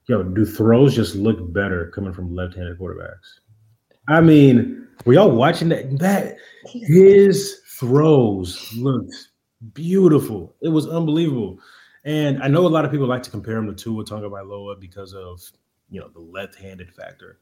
[0.08, 3.40] Yo, do throws just look better coming from left handed quarterbacks?
[4.08, 6.00] I mean, were y'all watching that?
[6.00, 9.14] That his throws looked
[9.74, 10.56] beautiful.
[10.62, 11.60] It was unbelievable.
[12.06, 15.14] And I know a lot of people like to compare him to Tua Tagovailoa because
[15.14, 15.42] of
[15.90, 17.40] you know the left-handed factor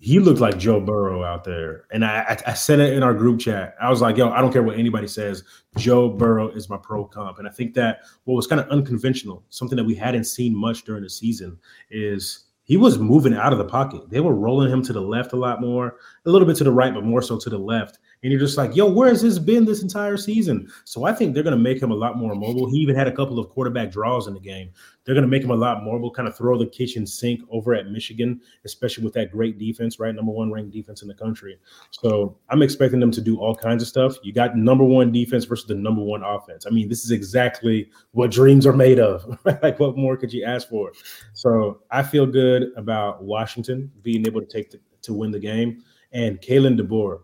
[0.00, 1.84] he looked like Joe Burrow out there.
[1.90, 3.74] And I, I, said it in our group chat.
[3.80, 5.42] I was like, yo, I don't care what anybody says.
[5.76, 7.38] Joe Burrow is my pro comp.
[7.38, 10.84] And I think that what was kind of unconventional, something that we hadn't seen much
[10.84, 11.58] during the season,
[11.90, 14.08] is he was moving out of the pocket.
[14.08, 16.72] They were rolling him to the left a lot more, a little bit to the
[16.72, 17.98] right, but more so to the left.
[18.22, 20.68] And you're just like, yo, where has this been this entire season?
[20.84, 22.68] So I think they're going to make him a lot more mobile.
[22.68, 24.70] He even had a couple of quarterback draws in the game.
[25.04, 27.40] They're going to make him a lot more mobile, kind of throw the kitchen sink
[27.50, 30.14] over at Michigan, especially with that great defense, right?
[30.14, 31.58] Number one ranked defense in the country.
[31.92, 34.16] So I'm expecting them to do all kinds of stuff.
[34.22, 36.66] You got number one defense versus the number one offense.
[36.66, 39.38] I mean, this is exactly what dreams are made of.
[39.62, 40.92] like, what more could you ask for?
[41.32, 45.82] So I feel good about Washington being able to take the, to win the game.
[46.12, 47.20] And Kalen DeBoer,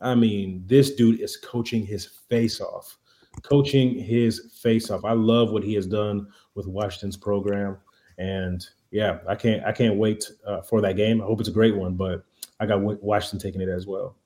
[0.00, 2.98] I mean, this dude is coaching his face off,
[3.42, 5.04] coaching his face off.
[5.04, 7.78] I love what he has done with Washington's program,
[8.18, 11.22] and yeah, I can't I can't wait uh, for that game.
[11.22, 12.24] I hope it's a great one, but
[12.60, 14.16] I got Washington taking it as well.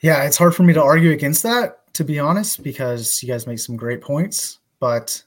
[0.00, 3.46] Yeah, it's hard for me to argue against that, to be honest, because you guys
[3.46, 4.58] make some great points.
[4.78, 5.22] But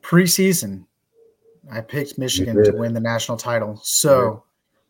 [0.00, 0.86] preseason,
[1.70, 3.80] I picked Michigan to win the national title.
[3.84, 4.42] So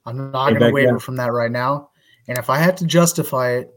[0.09, 1.91] I'm not going to waver from that right now.
[2.29, 3.71] And if I had to justify it,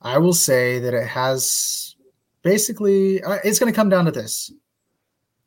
[0.00, 1.96] I will say that it has
[2.42, 4.52] basically, uh, it's going to come down to this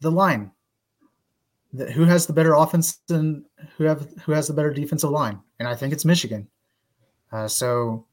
[0.02, 0.52] the line.
[1.94, 3.44] who has the better offense and
[3.78, 5.40] who have who has the better defensive line?
[5.60, 6.48] And I think it's Michigan.
[7.32, 8.06] Uh, so,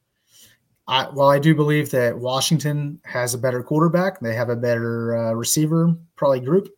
[0.89, 5.17] I, while I do believe that Washington has a better quarterback, they have a better
[5.17, 6.69] uh, receiver probably group.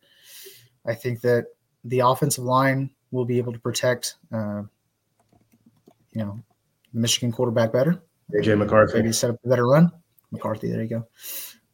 [0.85, 1.47] I think that
[1.83, 4.63] the offensive line will be able to protect uh,
[6.15, 6.39] you know,
[6.93, 8.01] the Michigan quarterback better.
[8.33, 8.99] AJ McCarthy.
[8.99, 9.91] Maybe set up a better run.
[10.31, 11.07] McCarthy, there you go.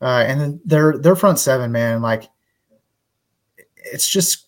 [0.01, 2.23] Uh, and then their their front seven, man, like
[3.75, 4.47] it's just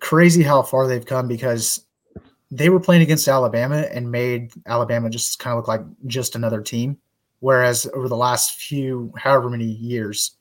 [0.00, 1.84] crazy how far they've come because
[2.50, 6.60] they were playing against Alabama and made Alabama just kind of look like just another
[6.60, 6.98] team.
[7.40, 10.36] Whereas over the last few, however many years,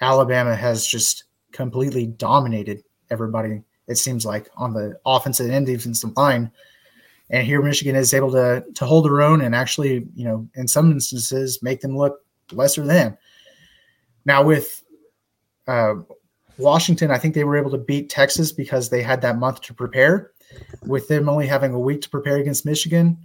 [0.00, 3.62] Alabama has just completely dominated everybody.
[3.88, 6.50] It seems like on the offensive and defensive line,
[7.30, 10.68] and here Michigan is able to to hold their own and actually, you know, in
[10.68, 12.20] some instances make them look
[12.52, 13.16] lesser than.
[14.24, 14.82] Now with
[15.66, 15.94] uh,
[16.58, 19.74] Washington, I think they were able to beat Texas because they had that month to
[19.74, 20.32] prepare.
[20.86, 23.18] With them only having a week to prepare against Michigan,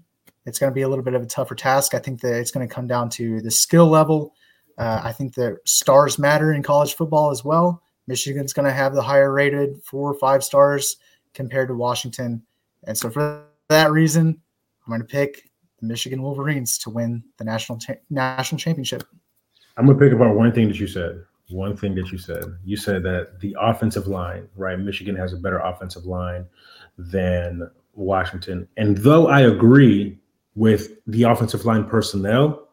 [0.46, 1.94] it's going to be a little bit of a tougher task.
[1.94, 4.34] I think that it's going to come down to the skill level.
[4.78, 7.84] Uh, I think that stars matter in college football as well.
[8.08, 10.98] Michigan's going to have the higher rated four or five stars
[11.34, 12.42] compared to Washington.
[12.88, 14.40] And so for that reason,
[14.86, 15.50] I'm going to pick
[15.80, 19.04] the Michigan Wolverines to win the national national championship.
[19.78, 21.24] I'm going to pick about one thing that you said.
[21.50, 22.46] One thing that you said.
[22.64, 24.80] You said that the offensive line, right?
[24.80, 26.46] Michigan has a better offensive line
[26.98, 28.68] than Washington.
[28.78, 30.18] And though I agree
[30.56, 32.68] with the offensive line personnel,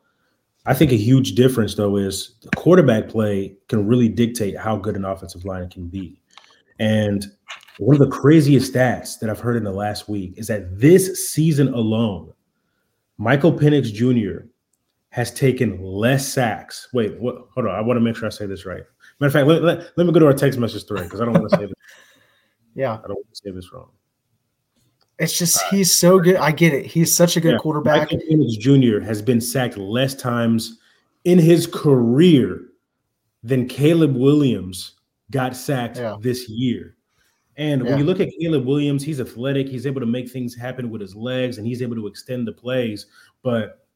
[0.67, 4.97] I think a huge difference though is the quarterback play can really dictate how good
[4.97, 6.21] an offensive line can be.
[6.79, 7.27] And
[7.79, 11.31] one of the craziest stats that I've heard in the last week is that this
[11.31, 12.33] season alone,
[13.19, 14.47] Michael Penix Jr.
[15.11, 16.89] has taken less sacks.
[16.93, 17.47] Wait, what?
[17.55, 17.75] Hold on.
[17.75, 18.83] I want to make sure I say this right.
[19.21, 21.25] Matter of fact, let, let, let me go to our text message thread because I
[21.25, 21.75] don't want to say this.
[22.75, 22.93] yeah.
[22.93, 23.91] I don't want to say this wrong.
[25.19, 26.37] It's just uh, he's so good.
[26.37, 26.87] I get it.
[26.87, 28.13] He's such a good yeah, quarterback.
[28.13, 29.01] Michael Penix Jr.
[29.05, 30.79] has been sacked less times
[31.25, 32.63] in his career
[33.43, 34.98] than Caleb Williams
[35.31, 36.17] got sacked yeah.
[36.21, 36.97] this year.
[37.57, 37.91] And yeah.
[37.91, 39.69] when you look at Caleb Williams, he's athletic.
[39.69, 42.53] He's able to make things happen with his legs and he's able to extend the
[42.53, 43.07] plays.
[43.43, 43.87] But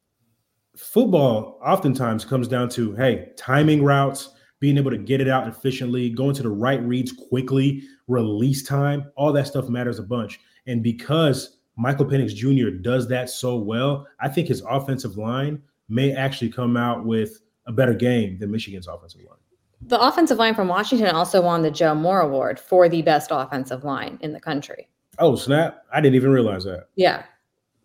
[0.77, 6.11] football oftentimes comes down to hey, timing routes, being able to get it out efficiently,
[6.11, 10.41] going to the right reads quickly, release time, all that stuff matters a bunch.
[10.67, 12.77] And because Michael Penix Jr.
[12.77, 17.73] does that so well, I think his offensive line may actually come out with a
[17.73, 19.39] better game than Michigan's offensive line.
[19.87, 23.85] The offensive line from Washington also won the Joe Moore Award for the best offensive
[23.85, 24.89] line in the country.
[25.19, 25.85] Oh, snap.
[25.93, 26.89] I didn't even realize that.
[26.97, 27.25] Yeah.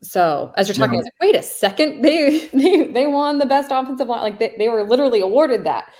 [0.02, 1.04] So as you're talking, no.
[1.04, 4.22] Like, wait a second, they they they won the best offensive line.
[4.22, 5.92] Like they, they were literally awarded that.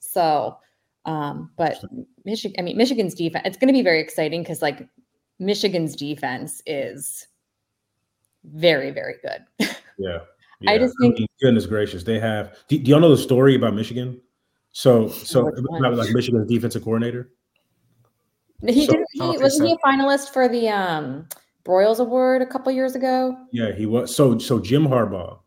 [0.00, 0.56] So
[1.04, 1.82] um, but
[2.24, 4.86] Michigan, I mean, Michigan's defense, it's gonna be very exciting because like
[5.38, 7.26] Michigan's defense is
[8.44, 9.44] very, very good.
[9.98, 10.18] Yeah.
[10.60, 10.70] yeah.
[10.70, 13.54] I just think I mean, goodness gracious, they have do, do y'all know the story
[13.54, 14.20] about Michigan?
[14.72, 15.50] So, so
[15.80, 17.30] like Michigan's defensive coordinator.
[18.66, 19.06] He so, didn't.
[19.12, 21.28] He wasn't he a finalist for the um,
[21.64, 23.36] Broyles Award a couple years ago.
[23.52, 24.14] Yeah, he was.
[24.14, 25.38] So, so Jim Harbaugh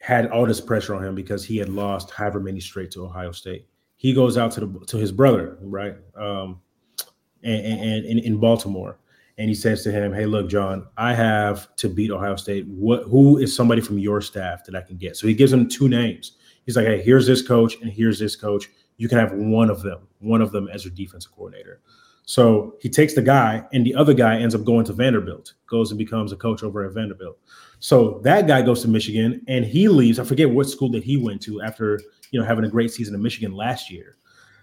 [0.00, 3.32] had all this pressure on him because he had lost however many straight to Ohio
[3.32, 3.66] State.
[3.96, 6.60] He goes out to the to his brother, right, um,
[7.42, 8.98] and, and, and in Baltimore,
[9.38, 12.66] and he says to him, "Hey, look, John, I have to beat Ohio State.
[12.68, 13.04] What?
[13.04, 15.88] Who is somebody from your staff that I can get?" So he gives him two
[15.88, 16.37] names.
[16.68, 18.68] He's like, "Hey, here's this coach, and here's this coach.
[18.98, 21.80] You can have one of them, one of them as your defensive coordinator."
[22.26, 25.90] So he takes the guy, and the other guy ends up going to Vanderbilt, goes
[25.90, 27.38] and becomes a coach over at Vanderbilt.
[27.78, 30.18] So that guy goes to Michigan, and he leaves.
[30.18, 31.98] I forget what school that he went to after
[32.32, 34.18] you know having a great season in Michigan last year.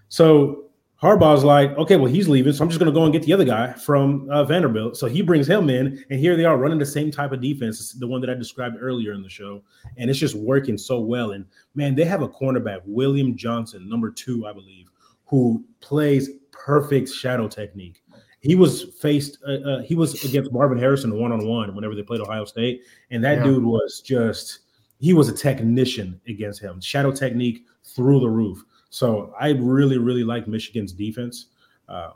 [0.09, 0.64] So
[1.05, 3.31] Harbaugh's like, okay, well he's leaving, so I'm just going to go and get the
[3.31, 4.97] other guy from uh, Vanderbilt.
[4.97, 7.91] So he brings him in, and here they are running the same type of defense,
[7.91, 9.61] the one that I described earlier in the show,
[9.97, 11.33] and it's just working so well.
[11.33, 11.45] And
[11.75, 14.89] man, they have a cornerback, William Johnson, number two, I believe,
[15.25, 18.01] who plays perfect shadow technique.
[18.41, 22.01] He was faced, uh, uh, he was against Marvin Harrison one on one whenever they
[22.01, 22.81] played Ohio State,
[23.11, 23.43] and that yeah.
[23.43, 24.61] dude was just,
[24.97, 26.81] he was a technician against him.
[26.81, 28.63] Shadow technique through the roof.
[28.95, 31.47] So I really, really like Michigan's defense.
[31.89, 32.11] Uh,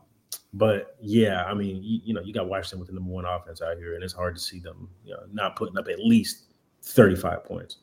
[0.53, 3.61] but yeah, I mean, you, you, know, you got Washington with the number one offense
[3.61, 6.45] out here, and it's hard to see them, you know, not putting up at least
[6.83, 7.79] 35 points.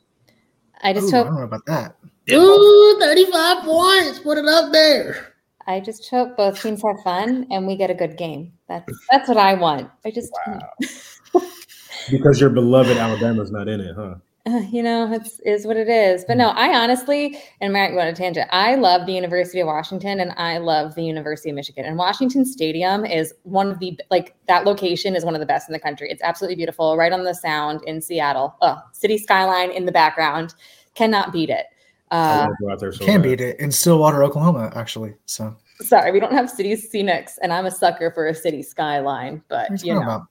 [0.80, 1.26] I just Ooh, hope.
[1.26, 1.96] I don't know about that.
[2.32, 4.18] Ooh, 35 points.
[4.20, 5.34] Put it up there.
[5.66, 8.54] I just hope both teams have fun and we get a good game.
[8.66, 9.90] That's that's what I want.
[10.06, 11.42] I just wow.
[12.10, 14.14] because your beloved Alabama's not in it, huh?
[14.46, 16.24] Uh, you know, it's is what it is.
[16.26, 18.48] But no, I honestly, and Matt, go on a tangent.
[18.52, 21.84] I love the University of Washington and I love the University of Michigan.
[21.84, 25.68] And Washington Stadium is one of the like that location is one of the best
[25.68, 26.10] in the country.
[26.10, 28.56] It's absolutely beautiful, right on the sound in Seattle.
[28.62, 30.54] Oh, city skyline in the background.
[30.94, 31.66] Cannot beat it.
[32.10, 32.46] Uh,
[32.78, 33.22] so can bad.
[33.22, 35.14] beat it in Stillwater, Oklahoma, actually.
[35.26, 39.42] So sorry, we don't have city scenics, and I'm a sucker for a city skyline.
[39.48, 40.22] But you know, about?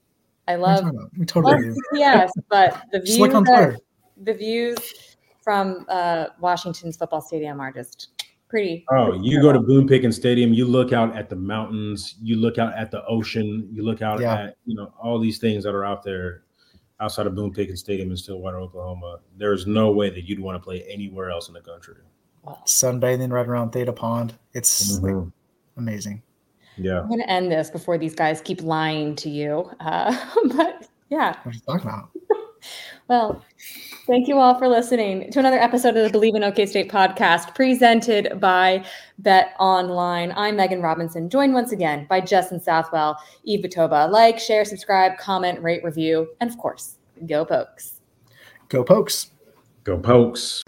[0.48, 1.76] I love we totally do.
[1.92, 3.78] Yes, but the views, that,
[4.22, 8.08] the views from uh, Washington's football stadium are just
[8.48, 8.84] pretty.
[8.90, 12.58] Oh, you go to Boone Pickens Stadium, you look out at the mountains, you look
[12.58, 14.34] out at the ocean, you look out yeah.
[14.34, 16.42] at you know all these things that are out there
[17.00, 20.56] outside of Boone Pickens Stadium in Stillwater, Oklahoma, there is no way that you'd want
[20.56, 21.96] to play anywhere else in the country.
[22.64, 24.34] Sunbathing right around Theta Pond.
[24.54, 25.18] It's mm-hmm.
[25.18, 25.32] like
[25.76, 26.22] amazing.
[26.76, 27.00] Yeah.
[27.00, 29.70] I'm going to end this before these guys keep lying to you.
[29.80, 30.16] Uh,
[30.56, 31.36] but yeah.
[31.42, 32.10] What are you talking about?
[33.08, 33.44] well,
[34.06, 37.54] thank you all for listening to another episode of the Believe in OK State podcast
[37.54, 38.84] presented by
[39.18, 40.32] Bet Online.
[40.36, 44.08] I'm Meghan Robinson, joined once again by Justin Southwell, Yves Batoba.
[44.10, 48.00] Like, share, subscribe, comment, rate, review, and of course, go Pokes.
[48.68, 49.30] Go Pokes.
[49.82, 50.62] Go Pokes.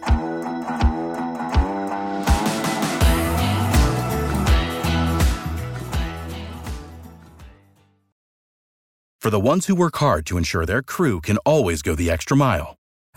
[9.20, 12.36] For the ones who work hard to ensure their crew can always go the extra
[12.36, 12.77] mile,